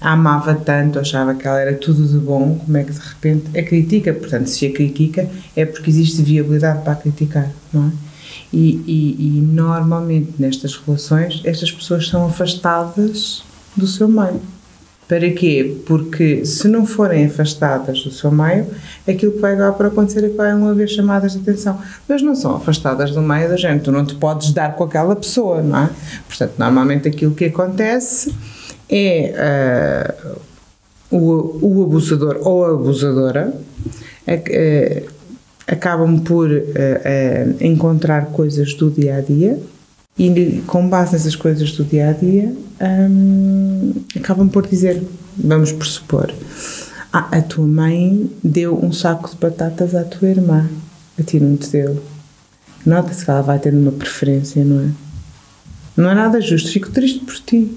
a 0.00 0.12
amava 0.12 0.54
tanto, 0.54 0.98
achava 0.98 1.34
que 1.34 1.46
ela 1.46 1.60
era 1.60 1.74
tudo 1.74 2.06
de 2.06 2.18
bom, 2.18 2.58
como 2.58 2.76
é 2.76 2.84
que 2.84 2.92
de 2.92 2.98
repente 2.98 3.58
a 3.58 3.62
critica? 3.62 4.12
Portanto, 4.12 4.48
se 4.48 4.66
a 4.66 4.72
critica 4.72 5.28
é 5.54 5.64
porque 5.64 5.90
existe 5.90 6.22
viabilidade 6.22 6.82
para 6.82 6.92
a 6.92 6.96
criticar, 6.96 7.50
não 7.72 7.88
é? 7.88 8.13
E, 8.52 8.82
e, 8.86 9.38
e 9.38 9.40
normalmente 9.40 10.34
nestas 10.38 10.76
relações 10.76 11.40
estas 11.44 11.70
pessoas 11.70 12.08
são 12.08 12.26
afastadas 12.26 13.42
do 13.76 13.86
seu 13.86 14.08
meio. 14.08 14.40
Para 15.06 15.30
quê? 15.32 15.76
Porque 15.84 16.46
se 16.46 16.66
não 16.66 16.86
forem 16.86 17.26
afastadas 17.26 18.02
do 18.02 18.10
seu 18.10 18.30
meio, 18.30 18.66
aquilo 19.06 19.32
que 19.32 19.38
vai 19.38 19.52
acabar 19.52 19.72
por 19.72 19.86
acontecer 19.86 20.24
é 20.24 20.28
que 20.30 20.36
vai 20.36 20.50
haver 20.50 20.88
chamadas 20.88 21.32
de 21.32 21.40
atenção. 21.40 21.78
Mas 22.08 22.22
não 22.22 22.34
são 22.34 22.56
afastadas 22.56 23.10
do 23.10 23.20
meio 23.20 23.48
da 23.50 23.56
gente, 23.56 23.82
tu 23.82 23.92
não 23.92 24.04
te 24.04 24.14
podes 24.14 24.52
dar 24.52 24.74
com 24.74 24.84
aquela 24.84 25.14
pessoa, 25.14 25.62
não 25.62 25.84
é? 25.84 25.90
Portanto, 26.26 26.54
normalmente 26.58 27.06
aquilo 27.06 27.34
que 27.34 27.44
acontece 27.44 28.34
é 28.88 30.14
uh, 30.30 30.38
o, 31.10 31.58
o 31.60 31.82
abusador 31.82 32.38
ou 32.40 32.64
a 32.64 32.70
abusadora 32.70 33.52
uh, 34.26 35.13
acabam 35.66 36.18
por 36.20 36.50
uh, 36.50 36.62
encontrar 37.60 38.26
coisas 38.26 38.74
do 38.74 38.90
dia 38.90 39.16
a 39.16 39.20
dia 39.20 39.58
e 40.18 40.62
com 40.66 40.88
base 40.88 41.12
nessas 41.12 41.34
coisas 41.34 41.72
do 41.72 41.84
dia 41.84 42.10
a 42.10 42.12
dia 42.12 42.54
um, 42.80 43.92
acabam 44.16 44.48
por 44.48 44.66
dizer, 44.66 45.02
vamos 45.36 45.72
pressupor, 45.72 46.32
ah, 47.12 47.28
a 47.30 47.42
tua 47.42 47.66
mãe 47.66 48.30
deu 48.42 48.78
um 48.82 48.92
saco 48.92 49.30
de 49.30 49.36
batatas 49.36 49.94
à 49.94 50.04
tua 50.04 50.28
irmã, 50.28 50.68
a 51.18 51.22
ti 51.22 51.38
não 51.38 51.56
te 51.56 51.70
deu. 51.70 52.02
Nota-se 52.84 53.24
que 53.24 53.30
ela 53.30 53.40
vai 53.40 53.58
tendo 53.58 53.78
uma 53.78 53.92
preferência, 53.92 54.64
não 54.64 54.84
é? 54.84 54.90
Não 55.96 56.10
é 56.10 56.14
nada 56.14 56.40
justo, 56.40 56.70
fico 56.70 56.90
triste 56.90 57.20
por 57.20 57.34
ti. 57.36 57.72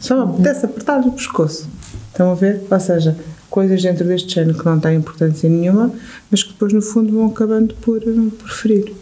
Só 0.00 0.16
me 0.16 0.34
apetece 0.34 0.66
apertar-lhe 0.66 1.08
o 1.08 1.12
pescoço. 1.12 1.68
Estão 2.08 2.32
a 2.32 2.34
ver? 2.34 2.62
Ou 2.70 2.80
seja, 2.80 3.16
coisas 3.54 3.80
dentro 3.80 4.04
deste 4.04 4.34
género 4.34 4.58
que 4.58 4.66
não 4.66 4.80
têm 4.80 4.96
importância 4.96 5.48
nenhuma, 5.48 5.92
mas 6.28 6.42
que 6.42 6.52
depois 6.52 6.72
no 6.72 6.82
fundo 6.82 7.12
vão 7.12 7.28
acabando 7.28 7.72
por, 7.76 8.00
por 8.00 8.50
ferir. 8.50 8.92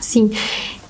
Sim. 0.00 0.30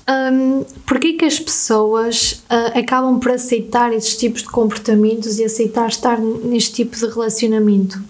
Um, 0.09 0.63
Porquê 0.85 1.11
que 1.11 1.25
as 1.25 1.37
pessoas 1.37 2.43
uh, 2.49 2.79
acabam 2.79 3.19
por 3.19 3.31
aceitar 3.31 3.91
estes 3.91 4.15
tipos 4.15 4.43
de 4.43 4.47
comportamentos 4.47 5.37
e 5.37 5.43
aceitar 5.43 5.89
estar 5.89 6.17
neste 6.17 6.75
tipo 6.75 6.95
de 6.95 7.05
relacionamento? 7.07 8.01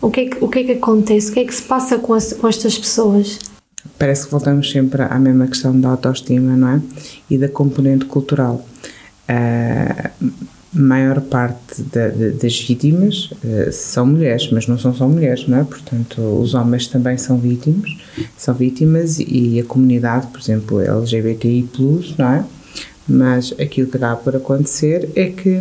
O 0.00 0.08
que 0.12 0.20
é 0.20 0.28
que, 0.28 0.44
o 0.44 0.48
que, 0.48 0.60
é 0.60 0.64
que 0.64 0.72
acontece? 0.72 1.30
O 1.30 1.34
que 1.34 1.40
é 1.40 1.44
que 1.44 1.54
se 1.54 1.62
passa 1.62 1.98
com, 1.98 2.14
as, 2.14 2.32
com 2.32 2.46
estas 2.46 2.78
pessoas? 2.78 3.36
Parece 3.98 4.26
que 4.26 4.30
voltamos 4.30 4.70
sempre 4.70 5.02
à 5.02 5.18
mesma 5.18 5.48
questão 5.48 5.78
da 5.78 5.88
autoestima, 5.88 6.56
não 6.56 6.68
é? 6.68 6.80
E 7.28 7.36
da 7.36 7.48
componente 7.48 8.04
cultural. 8.04 8.64
Uh, 9.28 10.30
maior 10.72 11.20
parte 11.20 11.82
da, 11.82 12.08
das 12.08 12.60
vítimas 12.60 13.30
uh, 13.44 13.72
são 13.72 14.06
mulheres, 14.06 14.48
mas 14.52 14.66
não 14.68 14.78
são 14.78 14.94
só 14.94 15.08
mulheres, 15.08 15.46
não 15.48 15.58
é? 15.58 15.64
Portanto, 15.64 16.20
os 16.20 16.54
homens 16.54 16.86
também 16.86 17.18
são 17.18 17.38
vítimas, 17.38 17.90
são 18.36 18.54
vítimas 18.54 19.18
e 19.18 19.58
a 19.60 19.64
comunidade, 19.64 20.28
por 20.28 20.40
exemplo, 20.40 20.80
LGBTI+, 20.80 21.68
não 22.16 22.28
é? 22.28 22.44
Mas 23.08 23.52
aquilo 23.58 23.90
que 23.90 23.96
acaba 23.96 24.20
por 24.20 24.36
acontecer 24.36 25.10
é 25.16 25.26
que 25.26 25.60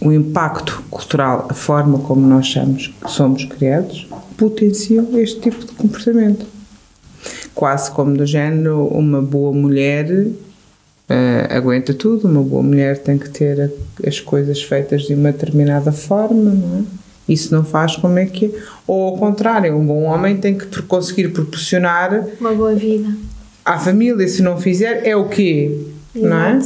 o 0.00 0.12
impacto 0.12 0.82
cultural, 0.90 1.48
a 1.50 1.54
forma 1.54 1.98
como 2.00 2.26
nós 2.26 2.48
somos, 2.48 2.92
somos 3.06 3.44
criados, 3.44 4.06
potenciam 4.36 5.18
este 5.18 5.40
tipo 5.40 5.64
de 5.64 5.72
comportamento. 5.72 6.46
Quase 7.54 7.90
como 7.90 8.16
do 8.16 8.24
género, 8.24 8.86
uma 8.86 9.20
boa 9.20 9.52
mulher 9.52 10.28
uh, 11.10 11.56
aguenta 11.56 11.94
tudo, 11.94 12.28
uma 12.28 12.42
boa 12.42 12.62
mulher 12.62 12.98
tem 12.98 13.18
que 13.18 13.30
ter 13.30 13.60
a, 13.60 14.08
as 14.08 14.20
coisas 14.20 14.62
feitas 14.62 15.02
de 15.02 15.14
uma 15.14 15.32
determinada 15.32 15.92
forma, 15.92 16.52
não 16.52 16.78
é? 16.80 16.82
Isso 17.28 17.54
não 17.54 17.62
faz 17.62 17.94
como 17.96 18.18
é 18.18 18.24
que 18.24 18.46
é. 18.46 18.50
Ou 18.86 19.08
ao 19.08 19.18
contrário, 19.18 19.76
um 19.76 19.84
bom 19.84 20.04
homem 20.04 20.38
tem 20.38 20.56
que 20.56 20.82
conseguir 20.82 21.28
proporcionar 21.28 22.26
uma 22.40 22.54
boa 22.54 22.74
vida 22.74 23.08
à 23.68 23.78
família, 23.78 24.26
se 24.26 24.40
não 24.40 24.58
fizer, 24.58 25.06
é 25.06 25.14
o 25.14 25.28
quê? 25.28 25.78
Exato. 26.14 26.28
Não 26.28 26.40
é? 26.40 26.58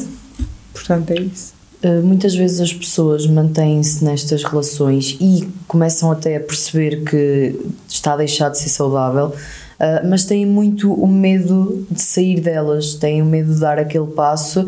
Portanto, 0.73 1.11
é 1.11 1.21
isso. 1.21 1.53
Uh, 1.83 2.01
muitas 2.01 2.33
vezes 2.33 2.61
as 2.61 2.73
pessoas 2.73 3.27
mantêm-se 3.27 4.05
nestas 4.05 4.45
relações 4.45 5.19
e 5.21 5.49
começam 5.67 6.13
até 6.13 6.37
a 6.37 6.41
perceber 6.41 7.03
que 7.03 7.59
está 8.03 8.15
a 8.15 8.17
deixar 8.17 8.49
de 8.49 8.59
ser 8.59 8.69
saudável, 8.69 9.29
uh, 9.29 10.09
mas 10.09 10.25
têm 10.25 10.45
muito 10.45 10.93
o 10.93 11.07
medo 11.07 11.87
de 11.89 12.03
sair 12.03 12.41
delas, 12.41 12.95
têm 12.95 13.23
o 13.23 13.25
medo 13.25 13.55
de 13.55 13.61
dar 13.61 13.79
aquele 13.79 14.09
passo. 14.09 14.67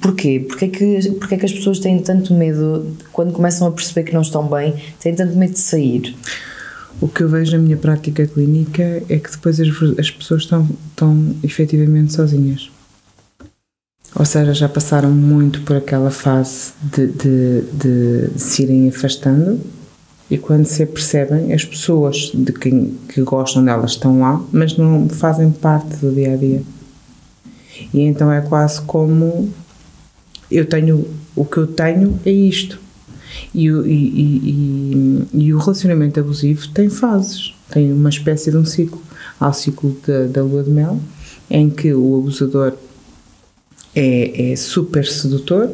Porquê? 0.00 0.40
Porquê 0.48 0.68
que, 0.68 1.10
porquê 1.12 1.36
que 1.36 1.44
as 1.44 1.52
pessoas 1.52 1.78
têm 1.78 1.98
tanto 1.98 2.32
medo, 2.32 2.96
quando 3.12 3.32
começam 3.32 3.66
a 3.66 3.72
perceber 3.72 4.04
que 4.04 4.14
não 4.14 4.22
estão 4.22 4.46
bem, 4.46 4.74
têm 5.00 5.14
tanto 5.14 5.36
medo 5.36 5.52
de 5.52 5.58
sair? 5.58 6.16
O 7.00 7.08
que 7.08 7.22
eu 7.22 7.28
vejo 7.28 7.52
na 7.52 7.58
minha 7.58 7.76
prática 7.76 8.26
clínica 8.26 9.02
é 9.08 9.18
que 9.18 9.30
depois 9.30 9.60
as, 9.60 9.68
as 9.98 10.10
pessoas 10.10 10.42
estão, 10.42 10.66
estão 10.90 11.34
efetivamente 11.42 12.14
sozinhas. 12.14 12.70
Ou 14.14 14.24
seja, 14.24 14.54
já 14.54 14.68
passaram 14.68 15.10
muito 15.10 15.60
por 15.62 15.76
aquela 15.76 16.10
fase 16.10 16.72
de, 16.80 17.08
de, 17.08 17.62
de 17.72 18.30
se 18.38 18.62
irem 18.62 18.88
afastando 18.88 19.60
e 20.30 20.38
quando 20.38 20.64
se 20.64 20.82
apercebem, 20.82 21.52
as 21.52 21.64
pessoas 21.64 22.30
de 22.32 22.52
quem 22.52 22.96
que 23.08 23.20
gostam 23.22 23.64
delas 23.64 23.92
estão 23.92 24.20
lá, 24.20 24.42
mas 24.52 24.76
não 24.76 25.08
fazem 25.08 25.50
parte 25.50 25.96
do 25.96 26.12
dia 26.12 26.32
a 26.32 26.36
dia. 26.36 26.62
E 27.92 28.00
então 28.00 28.32
é 28.32 28.40
quase 28.40 28.80
como 28.82 29.52
eu 30.50 30.64
tenho 30.64 31.06
o 31.36 31.44
que 31.44 31.58
eu 31.58 31.66
tenho 31.66 32.18
é 32.24 32.30
isto. 32.30 32.80
E, 33.52 33.66
e, 33.66 33.70
e, 33.70 35.26
e, 35.32 35.54
o 35.54 35.58
relacionamento 35.58 36.20
abusivo 36.20 36.68
tem 36.68 36.88
fases, 36.88 37.52
tem 37.70 37.92
uma 37.92 38.08
espécie 38.08 38.50
de 38.50 38.56
um 38.56 38.64
ciclo. 38.64 39.02
Há 39.40 39.48
o 39.48 39.52
ciclo 39.52 39.96
da, 40.06 40.26
da 40.26 40.42
lua 40.42 40.62
de 40.62 40.70
mel, 40.70 41.00
em 41.50 41.68
que 41.68 41.92
o 41.92 42.16
abusador 42.16 42.74
é, 43.94 44.52
é 44.52 44.56
super 44.56 45.04
sedutor, 45.04 45.70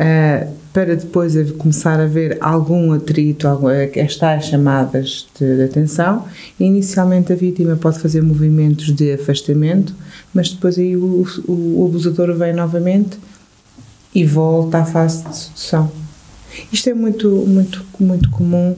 uh, 0.00 0.50
para 0.72 0.96
depois 0.96 1.34
começar 1.52 2.00
a 2.00 2.06
ver 2.06 2.38
algum 2.40 2.92
atrito, 2.92 3.46
estas 3.94 4.46
chamadas 4.46 5.26
de, 5.38 5.56
de 5.56 5.62
atenção. 5.64 6.24
Inicialmente 6.58 7.32
a 7.32 7.36
vítima 7.36 7.76
pode 7.76 7.98
fazer 7.98 8.22
movimentos 8.22 8.94
de 8.94 9.12
afastamento, 9.12 9.94
mas 10.32 10.50
depois 10.50 10.78
aí 10.78 10.96
o, 10.96 11.26
o, 11.46 11.82
o 11.82 11.86
abusador 11.86 12.32
vem 12.34 12.52
novamente 12.52 13.18
e 14.14 14.24
volta 14.24 14.78
à 14.78 14.84
fase 14.84 15.24
de 15.24 15.36
sedução. 15.36 15.90
Isto 16.72 16.90
é 16.90 16.94
muito, 16.94 17.28
muito, 17.28 17.84
muito 17.98 18.30
comum 18.30 18.76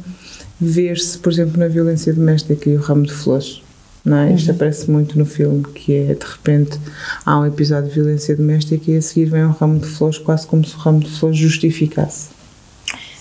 ver-se, 0.61 1.19
por 1.19 1.33
exemplo, 1.33 1.59
na 1.59 1.69
violência 1.69 2.12
doméstica 2.12 2.71
e 2.71 2.76
o 2.76 2.81
ramo 2.81 3.02
de 3.02 3.12
flores. 3.12 3.62
Não 4.05 4.17
é? 4.17 4.33
Isto 4.33 4.49
uhum. 4.49 4.55
aparece 4.57 4.91
muito 4.91 5.19
no 5.19 5.25
filme, 5.25 5.63
que 5.63 5.95
é 5.95 6.15
de 6.15 6.27
repente 6.27 6.79
há 7.25 7.39
um 7.39 7.47
episódio 7.47 7.89
de 7.89 7.95
violência 7.95 8.37
doméstica 8.37 8.91
e 8.91 8.97
a 8.97 9.03
seguir 9.03 9.27
vem 9.27 9.45
um 9.45 9.53
ramo 9.53 9.79
de 9.79 9.87
flores, 9.87 10.19
quase 10.19 10.47
como 10.47 10.65
se 10.65 10.75
o 10.75 10.79
ramo 10.79 11.01
de 11.01 11.11
flores 11.11 11.39
justificasse. 11.39 12.31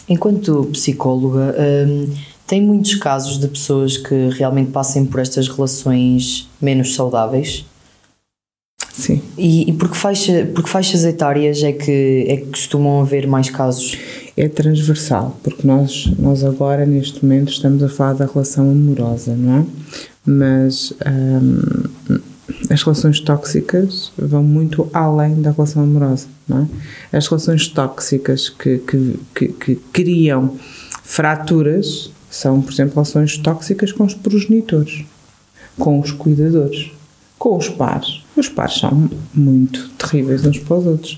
Enquanto 0.09 0.65
psicóloga, 0.71 1.55
hum, 1.87 2.11
tem 2.47 2.61
muitos 2.61 2.95
casos 2.95 3.37
de 3.37 3.47
pessoas 3.47 3.95
que 3.95 4.29
realmente 4.29 4.71
passem 4.71 5.05
por 5.05 5.21
estas 5.21 5.47
relações 5.47 6.49
menos 6.59 6.95
saudáveis? 6.95 7.65
Sim. 9.01 9.19
E, 9.35 9.67
e 9.67 9.73
por, 9.73 9.89
que 9.89 9.97
faixa, 9.97 10.45
por 10.53 10.63
que 10.63 10.69
faixas 10.69 11.03
etárias 11.03 11.63
é 11.63 11.71
que, 11.71 12.25
é 12.27 12.37
que 12.37 12.45
costumam 12.45 13.01
haver 13.01 13.27
mais 13.27 13.49
casos? 13.49 13.97
É 14.37 14.47
transversal, 14.47 15.35
porque 15.41 15.65
nós, 15.65 16.05
nós 16.19 16.43
agora, 16.43 16.85
neste 16.85 17.25
momento, 17.25 17.51
estamos 17.51 17.81
a 17.81 17.89
falar 17.89 18.13
da 18.13 18.27
relação 18.27 18.69
amorosa, 18.69 19.35
não 19.35 19.57
é? 19.57 19.65
Mas 20.23 20.93
hum, 21.03 22.19
as 22.69 22.83
relações 22.83 23.19
tóxicas 23.19 24.11
vão 24.15 24.43
muito 24.43 24.87
além 24.93 25.41
da 25.41 25.49
relação 25.49 25.81
amorosa, 25.81 26.27
não 26.47 26.69
é? 27.11 27.17
As 27.17 27.27
relações 27.27 27.67
tóxicas 27.69 28.49
que, 28.49 28.77
que, 28.77 29.19
que, 29.33 29.47
que 29.47 29.75
criam 29.91 30.55
fraturas 31.03 32.11
são, 32.29 32.61
por 32.61 32.71
exemplo, 32.71 32.93
relações 32.93 33.35
tóxicas 33.39 33.91
com 33.91 34.03
os 34.03 34.13
progenitores, 34.13 35.03
com 35.75 35.99
os 35.99 36.11
cuidadores 36.11 36.91
com 37.41 37.57
os 37.57 37.69
pares. 37.69 38.21
Os 38.37 38.47
pares 38.47 38.77
são 38.77 39.09
muito 39.33 39.89
terríveis 39.97 40.45
uns 40.45 40.59
para 40.59 40.77
os 40.77 40.85
outros. 40.85 41.17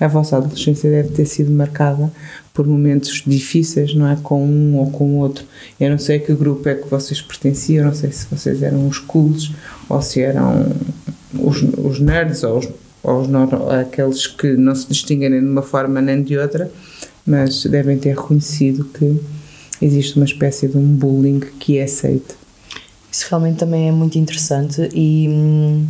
É? 0.00 0.04
A 0.04 0.08
vossa 0.08 0.36
adolescência 0.36 0.90
deve 0.90 1.10
ter 1.10 1.26
sido 1.26 1.52
marcada 1.52 2.12
por 2.52 2.66
momentos 2.66 3.22
difíceis, 3.24 3.94
não 3.94 4.08
é? 4.08 4.18
Com 4.20 4.44
um 4.44 4.78
ou 4.78 4.90
com 4.90 5.04
o 5.04 5.18
outro. 5.18 5.44
Eu 5.78 5.90
não 5.90 5.98
sei 5.98 6.16
a 6.16 6.18
que 6.18 6.34
grupo 6.34 6.68
é 6.68 6.74
que 6.74 6.88
vocês 6.88 7.22
pertenciam, 7.22 7.86
não 7.86 7.94
sei 7.94 8.10
se 8.10 8.26
vocês 8.28 8.64
eram 8.64 8.88
os 8.88 8.98
cools 8.98 9.52
ou 9.88 10.02
se 10.02 10.20
eram 10.20 10.72
os, 11.38 11.62
os 11.62 12.00
nerds 12.00 12.42
ou, 12.42 12.58
os, 12.58 12.68
ou 13.04 13.20
os, 13.20 13.28
aqueles 13.72 14.26
que 14.26 14.56
não 14.56 14.74
se 14.74 14.88
distinguem 14.88 15.30
nem 15.30 15.40
de 15.40 15.46
uma 15.46 15.62
forma 15.62 16.02
nem 16.02 16.20
de 16.20 16.36
outra, 16.36 16.68
mas 17.24 17.64
devem 17.66 17.96
ter 17.96 18.16
reconhecido 18.16 18.86
que 18.86 19.20
existe 19.80 20.16
uma 20.16 20.24
espécie 20.24 20.66
de 20.66 20.76
um 20.76 20.96
bullying 20.96 21.38
que 21.60 21.78
é 21.78 21.84
aceito 21.84 22.39
isso 23.10 23.26
realmente 23.28 23.58
também 23.58 23.88
é 23.88 23.92
muito 23.92 24.18
interessante 24.18 24.88
e 24.94 25.28
hum, 25.28 25.86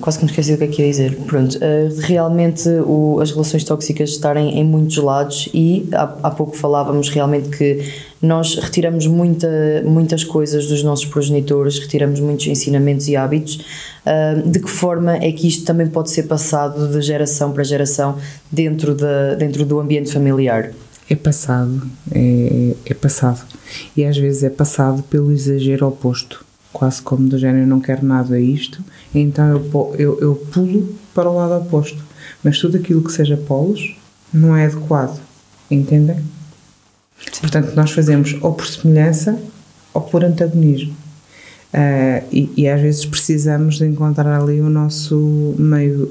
quase 0.00 0.18
que 0.18 0.24
me 0.24 0.30
esqueci 0.30 0.52
do 0.52 0.58
que 0.58 0.64
é 0.64 0.66
que 0.66 0.82
ia 0.82 0.88
dizer. 0.88 1.16
Pronto, 1.26 1.58
eh, 1.60 1.88
realmente 2.00 2.68
o, 2.86 3.18
as 3.20 3.30
relações 3.30 3.64
tóxicas 3.64 4.10
estarem 4.10 4.58
em 4.58 4.64
muitos 4.64 4.96
lados 4.98 5.48
e 5.54 5.88
há, 5.92 6.02
há 6.24 6.30
pouco 6.30 6.56
falávamos 6.56 7.08
realmente 7.08 7.48
que 7.48 7.82
nós 8.20 8.56
retiramos 8.56 9.06
muita, 9.06 9.48
muitas 9.84 10.22
coisas 10.22 10.66
dos 10.66 10.82
nossos 10.82 11.06
progenitores, 11.06 11.78
retiramos 11.78 12.20
muitos 12.20 12.46
ensinamentos 12.46 13.08
e 13.08 13.16
hábitos. 13.16 13.60
eh, 14.04 14.42
de 14.44 14.60
que 14.60 14.70
forma 14.70 15.16
é 15.16 15.32
que 15.32 15.48
isto 15.48 15.64
também 15.64 15.86
pode 15.86 16.10
ser 16.10 16.24
passado 16.24 16.88
de 16.88 17.00
geração 17.00 17.52
para 17.52 17.64
geração 17.64 18.18
dentro, 18.52 18.94
dentro 19.38 19.64
do 19.64 19.80
ambiente 19.80 20.12
familiar? 20.12 20.72
É 21.08 21.14
passado, 21.14 21.82
é, 22.10 22.74
é 22.84 22.94
passado. 22.94 23.44
E 23.96 24.04
às 24.04 24.16
vezes 24.16 24.42
é 24.42 24.50
passado 24.50 25.02
pelo 25.04 25.30
exagero 25.30 25.86
oposto, 25.86 26.44
quase 26.72 27.00
como 27.00 27.28
do 27.28 27.38
género 27.38 27.64
eu 27.64 27.68
não 27.68 27.80
quero 27.80 28.04
nada 28.04 28.34
a 28.34 28.40
isto, 28.40 28.82
então 29.14 29.48
eu, 29.48 29.94
eu, 29.98 30.20
eu 30.20 30.34
pulo 30.52 30.94
para 31.14 31.30
o 31.30 31.36
lado 31.36 31.62
oposto. 31.62 32.04
Mas 32.42 32.58
tudo 32.58 32.76
aquilo 32.76 33.02
que 33.02 33.12
seja 33.12 33.36
polos 33.36 33.96
não 34.32 34.56
é 34.56 34.66
adequado, 34.66 35.20
entendem? 35.70 36.16
Portanto, 37.40 37.74
nós 37.74 37.92
fazemos 37.92 38.36
ou 38.42 38.52
por 38.52 38.66
semelhança 38.66 39.38
ou 39.94 40.02
por 40.02 40.24
antagonismo. 40.24 40.94
Ah, 41.72 42.22
e, 42.32 42.50
e 42.56 42.68
às 42.68 42.80
vezes 42.80 43.04
precisamos 43.04 43.76
de 43.76 43.86
encontrar 43.86 44.40
ali 44.40 44.60
o 44.60 44.70
nosso 44.70 45.54
meio, 45.58 46.10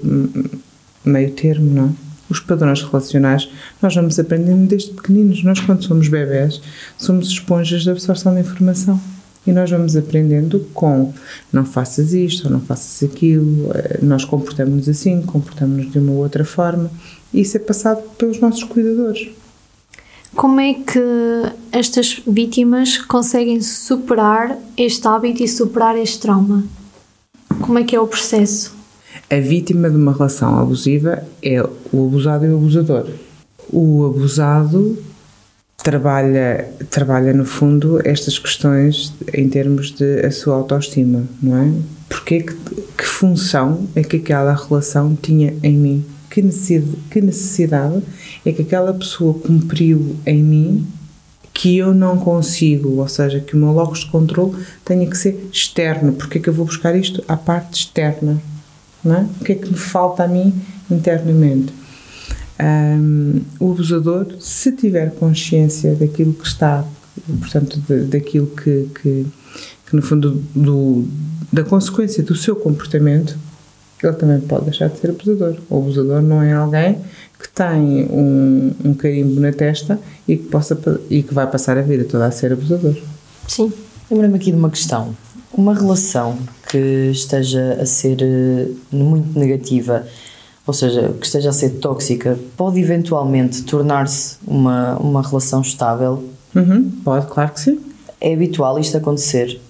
meio 1.04 1.32
termo, 1.32 1.72
não 1.72 1.86
é? 1.86 2.05
Os 2.30 2.40
padrões 2.40 2.82
relacionais 2.82 3.50
nós 3.82 3.94
vamos 3.96 4.18
aprendendo 4.18 4.68
desde 4.68 4.92
pequeninos. 4.92 5.44
Nós, 5.44 5.60
quando 5.60 5.84
somos 5.84 6.08
bebés, 6.08 6.62
somos 6.98 7.28
esponjas 7.28 7.84
de 7.84 7.92
absorção 7.92 8.34
de 8.34 8.42
informação. 8.42 9.00
E 9.46 9.52
nós 9.52 9.70
vamos 9.70 9.96
aprendendo 9.96 10.60
com 10.74 11.14
não 11.54 11.64
faças 11.64 12.14
isto 12.14 12.46
ou 12.46 12.52
não 12.52 12.60
faças 12.60 13.08
aquilo, 13.08 13.70
eh, 13.76 14.00
nós 14.02 14.26
comportamos-nos 14.26 14.90
assim, 14.90 15.22
comportamos-nos 15.22 15.92
de 15.92 16.00
uma 16.00 16.14
outra 16.14 16.44
forma. 16.44 16.90
Isso 17.32 17.56
é 17.58 17.60
passado 17.60 18.02
pelos 18.18 18.40
nossos 18.40 18.64
cuidadores. 18.64 19.30
Como 20.36 20.60
é 20.60 20.74
que 20.74 21.00
estas 21.72 22.22
vítimas 22.28 22.98
conseguem 22.98 23.62
superar 23.62 24.58
este 24.76 25.08
hábito 25.08 25.44
e 25.44 25.48
superar 25.48 25.96
este 25.98 26.20
trauma? 26.20 26.64
Como 27.62 27.80
é 27.80 27.84
que 27.84 27.96
é 27.96 28.00
o 28.00 28.08
processo? 28.08 28.75
A 29.30 29.40
vítima 29.40 29.90
de 29.90 29.96
uma 29.96 30.14
relação 30.14 30.60
abusiva 30.60 31.24
é 31.42 31.60
o 31.92 32.06
abusado 32.06 32.46
e 32.46 32.50
o 32.50 32.58
abusador. 32.58 33.08
O 33.72 34.06
abusado 34.06 34.98
trabalha, 35.84 36.70
trabalha 36.92 37.34
no 37.34 37.44
fundo 37.44 38.00
estas 38.04 38.38
questões 38.38 39.14
em 39.34 39.50
termos 39.50 39.92
de 39.92 40.26
a 40.26 40.30
sua 40.30 40.56
autoestima, 40.56 41.24
não 41.42 41.58
é? 41.58 41.72
Porque 42.08 42.42
que, 42.42 42.54
que 42.98 43.06
função 43.06 43.88
é 43.96 44.04
que 44.04 44.18
aquela 44.18 44.54
relação 44.54 45.18
tinha 45.20 45.56
em 45.64 45.76
mim? 45.76 46.06
Que 46.30 46.44
necessidade, 46.44 46.98
que 47.10 47.22
necessidade 47.22 48.04
é 48.46 48.52
que 48.52 48.62
aquela 48.62 48.94
pessoa 48.94 49.34
cumpriu 49.34 50.16
em 50.26 50.44
mim 50.44 50.88
que 51.52 51.78
eu 51.78 51.94
não 51.94 52.18
consigo, 52.18 52.98
ou 52.98 53.08
seja, 53.08 53.40
que 53.40 53.56
o 53.56 53.58
meu 53.58 53.72
locus 53.72 54.00
de 54.00 54.12
controle 54.12 54.56
tenha 54.84 55.10
que 55.10 55.18
ser 55.18 55.48
externo. 55.52 56.14
Porque 56.14 56.38
é 56.38 56.42
que 56.42 56.50
eu 56.50 56.54
vou 56.54 56.66
buscar 56.66 56.96
isto 56.96 57.24
à 57.28 57.38
parte 57.38 57.80
externa? 57.80 58.38
É? 59.06 59.28
O 59.42 59.44
que 59.44 59.52
é 59.52 59.56
que 59.56 59.70
me 59.70 59.78
falta 59.78 60.24
a 60.24 60.28
mim 60.28 60.54
internamente? 60.90 61.74
Um, 62.60 63.42
o 63.60 63.72
abusador, 63.72 64.28
se 64.40 64.72
tiver 64.72 65.12
consciência 65.16 65.94
daquilo 65.96 66.34
que 66.34 66.48
está, 66.48 66.86
portanto, 67.40 67.80
de, 67.88 68.06
daquilo 68.06 68.48
que, 68.48 68.90
que, 69.02 69.26
que 69.88 69.96
no 69.96 70.02
fundo, 70.02 70.44
do, 70.56 71.06
da 71.52 71.64
consequência 71.64 72.24
do 72.24 72.36
seu 72.36 72.56
comportamento, 72.56 73.38
ele 74.02 74.14
também 74.14 74.40
pode 74.42 74.66
deixar 74.66 74.90
de 74.90 75.00
ser 75.00 75.10
abusador. 75.10 75.58
O 75.70 75.78
abusador 75.78 76.22
não 76.22 76.42
é 76.42 76.54
alguém 76.54 77.00
que 77.40 77.50
tem 77.50 78.06
um, 78.10 78.74
um 78.84 78.94
carimbo 78.94 79.40
na 79.40 79.52
testa 79.52 80.00
e 80.28 80.38
que, 80.38 80.44
possa, 80.44 80.78
e 81.10 81.22
que 81.22 81.34
vai 81.34 81.50
passar 81.50 81.78
a 81.78 81.82
vida 81.82 82.06
toda 82.06 82.26
a 82.26 82.32
ser 82.32 82.54
abusador. 82.54 82.96
Sim. 83.48 83.72
Lembra-me 84.10 84.36
aqui 84.36 84.52
de 84.52 84.58
uma 84.58 84.70
questão. 84.70 85.16
Uma 85.58 85.74
relação 85.74 86.38
que 86.70 87.10
esteja 87.12 87.78
a 87.82 87.86
ser 87.86 88.18
eh, 88.22 88.68
muito 88.92 89.38
negativa, 89.40 90.06
ou 90.68 90.74
seja, 90.74 91.14
que 91.20 91.26
esteja 91.26 91.50
a 91.50 91.54
ser 91.54 91.80
tóxica, 91.80 92.38
pode 92.58 92.80
eventualmente 92.80 93.64
tornar-se 93.64 94.38
uma, 94.46 94.98
uma 94.98 95.22
relação 95.22 95.62
estável? 95.62 96.24
Uhum, 96.54 96.92
pode, 97.04 97.28
claro 97.28 97.52
que 97.52 97.60
sim. 97.62 97.80
É 98.20 98.34
habitual 98.34 98.78
isto 98.80 98.98
acontecer? 98.98 99.62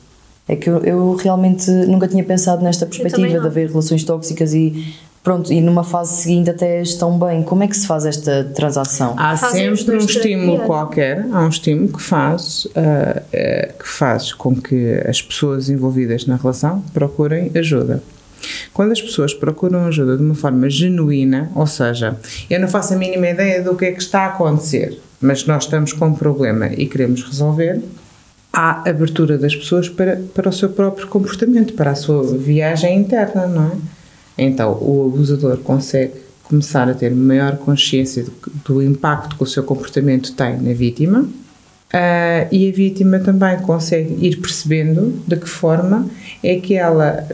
É 0.47 0.55
que 0.55 0.69
eu, 0.69 0.77
eu 0.83 1.15
realmente 1.15 1.69
nunca 1.69 2.07
tinha 2.07 2.23
pensado 2.23 2.63
nesta 2.63 2.85
perspectiva 2.85 3.39
de 3.39 3.47
haver 3.47 3.69
relações 3.69 4.03
tóxicas 4.03 4.53
e 4.53 4.95
pronto, 5.25 5.51
e 5.51 5.59
numa 5.59 5.83
fase 5.83 6.21
seguinte 6.21 6.51
até 6.51 6.83
estão 6.83 7.17
bem. 7.17 7.41
Como 7.41 7.63
é 7.63 7.67
que 7.67 7.75
se 7.75 7.87
faz 7.87 8.05
esta 8.05 8.43
transação? 8.55 9.15
Há 9.17 9.35
Fazem 9.35 9.71
os 9.71 9.79
sempre 9.79 9.95
um 9.95 10.05
estímulo 10.05 10.59
qualquer, 10.59 11.25
há 11.31 11.41
um 11.41 11.49
estímulo 11.49 11.91
que 11.91 12.01
faz, 12.01 12.67
ah, 12.75 13.23
eh, 13.33 13.71
que 13.77 13.87
faz 13.87 14.31
com 14.31 14.55
que 14.55 15.01
as 15.09 15.23
pessoas 15.23 15.67
envolvidas 15.67 16.27
na 16.27 16.35
relação 16.35 16.81
procurem 16.93 17.51
ajuda. 17.55 18.03
Quando 18.71 18.91
as 18.91 19.01
pessoas 19.01 19.33
procuram 19.33 19.87
ajuda 19.87 20.15
de 20.15 20.21
uma 20.21 20.35
forma 20.35 20.69
genuína, 20.69 21.49
ou 21.55 21.65
seja, 21.65 22.15
eu 22.47 22.59
não 22.59 22.67
faço 22.67 22.93
a 22.93 22.97
mínima 22.97 23.27
ideia 23.27 23.63
do 23.63 23.75
que 23.75 23.85
é 23.85 23.91
que 23.91 24.01
está 24.01 24.21
a 24.21 24.27
acontecer, 24.27 25.01
mas 25.19 25.43
nós 25.47 25.63
estamos 25.63 25.91
com 25.91 26.05
um 26.05 26.13
problema 26.13 26.67
e 26.67 26.85
queremos 26.85 27.23
resolver, 27.23 27.81
há 28.53 28.87
abertura 28.87 29.39
das 29.39 29.55
pessoas 29.55 29.89
para, 29.89 30.21
para 30.35 30.49
o 30.49 30.53
seu 30.53 30.69
próprio 30.69 31.07
comportamento, 31.07 31.73
para 31.73 31.91
a 31.91 31.95
sua 31.95 32.37
viagem 32.37 32.99
interna, 32.99 33.47
não 33.47 33.65
é? 33.65 33.94
Então, 34.37 34.71
o 34.81 35.11
abusador 35.13 35.57
consegue 35.57 36.13
começar 36.43 36.87
a 36.89 36.93
ter 36.93 37.13
maior 37.13 37.57
consciência 37.57 38.23
do, 38.23 38.31
do 38.65 38.81
impacto 38.83 39.35
que 39.35 39.43
o 39.43 39.47
seu 39.47 39.63
comportamento 39.63 40.33
tem 40.33 40.59
na 40.61 40.73
vítima 40.73 41.27
ah, 41.91 42.47
e 42.51 42.69
a 42.69 42.71
vítima 42.73 43.19
também 43.19 43.57
consegue 43.59 44.15
ir 44.25 44.37
percebendo 44.37 45.21
de 45.25 45.37
que 45.37 45.47
forma 45.47 46.07
é 46.43 46.55
que 46.59 46.75
ela 46.75 47.27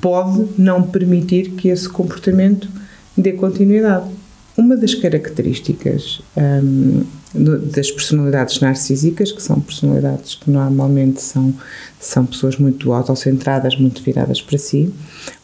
pode 0.00 0.46
não 0.58 0.82
permitir 0.82 1.50
que 1.52 1.68
esse 1.68 1.88
comportamento 1.88 2.68
dê 3.16 3.32
continuidade. 3.32 4.10
Uma 4.56 4.76
das 4.76 4.94
características 4.94 6.20
hum, 6.36 7.02
do- 7.02 7.06
das 7.34 7.90
personalidades 7.90 8.60
narcísicas, 8.60 9.32
que 9.32 9.42
são 9.42 9.60
personalidades 9.60 10.36
que 10.36 10.50
normalmente 10.50 11.20
são, 11.20 11.52
são 12.00 12.24
pessoas 12.24 12.56
muito 12.56 12.92
autocentradas, 12.92 13.76
muito 13.76 14.02
viradas 14.02 14.40
para 14.40 14.58
si, 14.58 14.92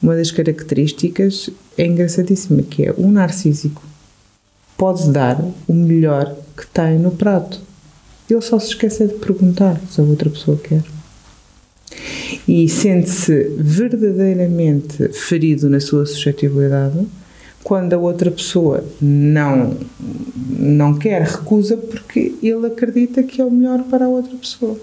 uma 0.01 0.17
das 0.17 0.31
características 0.31 1.51
é 1.77 1.87
engraçadíssima, 1.87 2.63
que 2.63 2.87
é 2.87 2.95
o 2.97 3.11
narcísico 3.11 3.83
pode 4.77 5.11
dar 5.11 5.41
o 5.69 5.73
melhor 5.73 6.37
que 6.57 6.67
tem 6.67 6.99
no 6.99 7.13
prato. 7.13 7.61
Ele 8.29 8.41
só 8.41 8.59
se 8.59 8.69
esquece 8.69 9.07
de 9.07 9.15
perguntar 9.15 9.81
se 9.89 10.01
a 10.01 10.05
outra 10.05 10.29
pessoa 10.29 10.57
quer. 10.57 10.83
E 12.49 12.69
sente-se 12.69 13.55
verdadeiramente 13.59 15.11
ferido 15.13 15.69
na 15.69 15.79
sua 15.79 16.05
suscetibilidade 16.07 17.07
quando 17.63 17.93
a 17.93 17.99
outra 17.99 18.31
pessoa 18.31 18.85
não, 19.01 19.77
não 20.59 20.95
quer, 20.95 21.23
recusa, 21.23 21.77
porque 21.77 22.35
ele 22.43 22.67
acredita 22.67 23.23
que 23.23 23.41
é 23.41 23.45
o 23.45 23.51
melhor 23.51 23.83
para 23.85 24.07
a 24.07 24.09
outra 24.09 24.37
pessoa. 24.37 24.79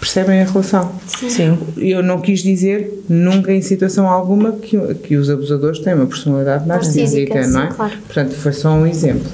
Percebem 0.00 0.40
a 0.40 0.44
relação? 0.44 0.92
Sim. 1.06 1.58
Eu 1.76 2.02
não 2.02 2.20
quis 2.20 2.40
dizer 2.40 3.04
nunca 3.08 3.52
em 3.52 3.60
situação 3.60 4.08
alguma 4.08 4.52
que, 4.52 4.78
que 4.94 5.16
os 5.16 5.28
abusadores 5.28 5.80
têm 5.80 5.94
uma 5.94 6.06
personalidade 6.06 6.66
narcísica, 6.66 7.34
Narcísica, 7.34 7.58
não 7.58 7.62
é? 7.62 7.68
sim, 7.70 7.76
claro. 7.76 7.98
Portanto, 8.06 8.34
foi 8.34 8.52
só 8.52 8.70
um 8.70 8.86
exemplo. 8.86 9.28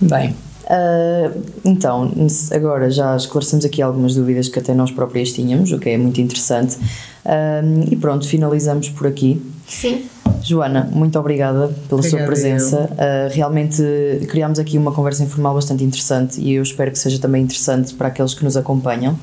Bem, 0.00 0.34
ah, 0.66 1.30
então, 1.64 2.10
agora 2.50 2.90
já 2.90 3.14
esclarecemos 3.14 3.64
aqui 3.64 3.82
algumas 3.82 4.14
dúvidas 4.14 4.48
que 4.48 4.58
até 4.58 4.72
nós 4.72 4.90
próprias 4.90 5.30
tínhamos, 5.32 5.70
o 5.70 5.78
que 5.78 5.90
é 5.90 5.98
muito 5.98 6.20
interessante. 6.20 6.78
Ah, 7.24 7.60
e 7.90 7.94
pronto, 7.96 8.26
finalizamos 8.26 8.88
por 8.88 9.06
aqui. 9.06 9.42
Sim. 9.66 10.06
Joana, 10.44 10.88
muito 10.92 11.18
obrigada 11.18 11.68
pela 11.88 12.02
sua 12.02 12.22
Obrigada, 12.22 12.26
presença. 12.26 12.90
Ah, 12.98 13.28
realmente 13.32 13.82
criámos 14.28 14.58
aqui 14.58 14.76
uma 14.76 14.92
conversa 14.92 15.22
informal 15.22 15.54
bastante 15.54 15.84
interessante 15.84 16.40
e 16.40 16.54
eu 16.54 16.62
espero 16.62 16.90
que 16.90 16.98
seja 16.98 17.18
também 17.18 17.42
interessante 17.42 17.94
para 17.94 18.08
aqueles 18.08 18.34
que 18.34 18.44
nos 18.44 18.56
acompanham. 18.56 19.18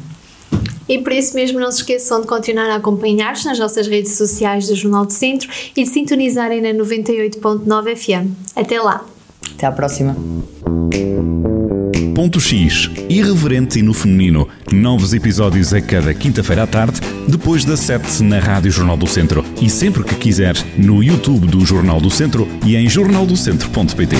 E 0.88 0.98
por 0.98 1.12
isso 1.12 1.36
mesmo 1.36 1.60
não 1.60 1.72
se 1.72 1.80
esqueçam 1.80 2.22
de 2.22 2.28
continuar 2.28 2.70
a 2.72 2.76
acompanhar-nos 2.76 3.46
nas 3.46 3.60
nossas 3.60 3.88
redes 3.88 4.14
sociais 4.14 4.68
do 4.68 4.76
Jornal 4.76 5.06
do 5.06 5.14
Centro 5.14 5.48
e 5.76 5.84
de 5.84 5.90
sintonizarem 5.90 6.62
na 6.62 6.70
98.9 6.70 7.96
FM. 7.96 8.32
Até 8.56 8.82
lá! 8.82 9.06
Até 9.56 9.68
à 9.68 9.72
próxima. 9.72 10.16
Ponto 12.20 12.38
X, 12.38 12.92
irreverente 13.08 13.80
e 13.80 13.82
no 13.82 13.94
feminino. 13.94 14.46
Novos 14.74 15.14
episódios 15.14 15.74
a 15.74 15.80
cada 15.80 16.14
quinta-feira 16.14 16.64
à 16.64 16.68
tarde, 16.68 17.00
depois 17.26 17.64
das 17.64 17.80
7 17.80 18.22
na 18.24 18.40
Rádio 18.40 18.70
Jornal 18.70 18.98
do 18.98 19.08
Centro. 19.08 19.42
E 19.62 19.70
sempre 19.70 20.04
que 20.04 20.16
quiser, 20.16 20.54
no 20.78 21.02
YouTube 21.02 21.48
do 21.48 21.66
Jornal 21.66 22.02
do 22.02 22.12
Centro 22.12 22.46
e 22.66 22.76
em 22.76 22.90
jornaldocentro.pt. 22.90 24.18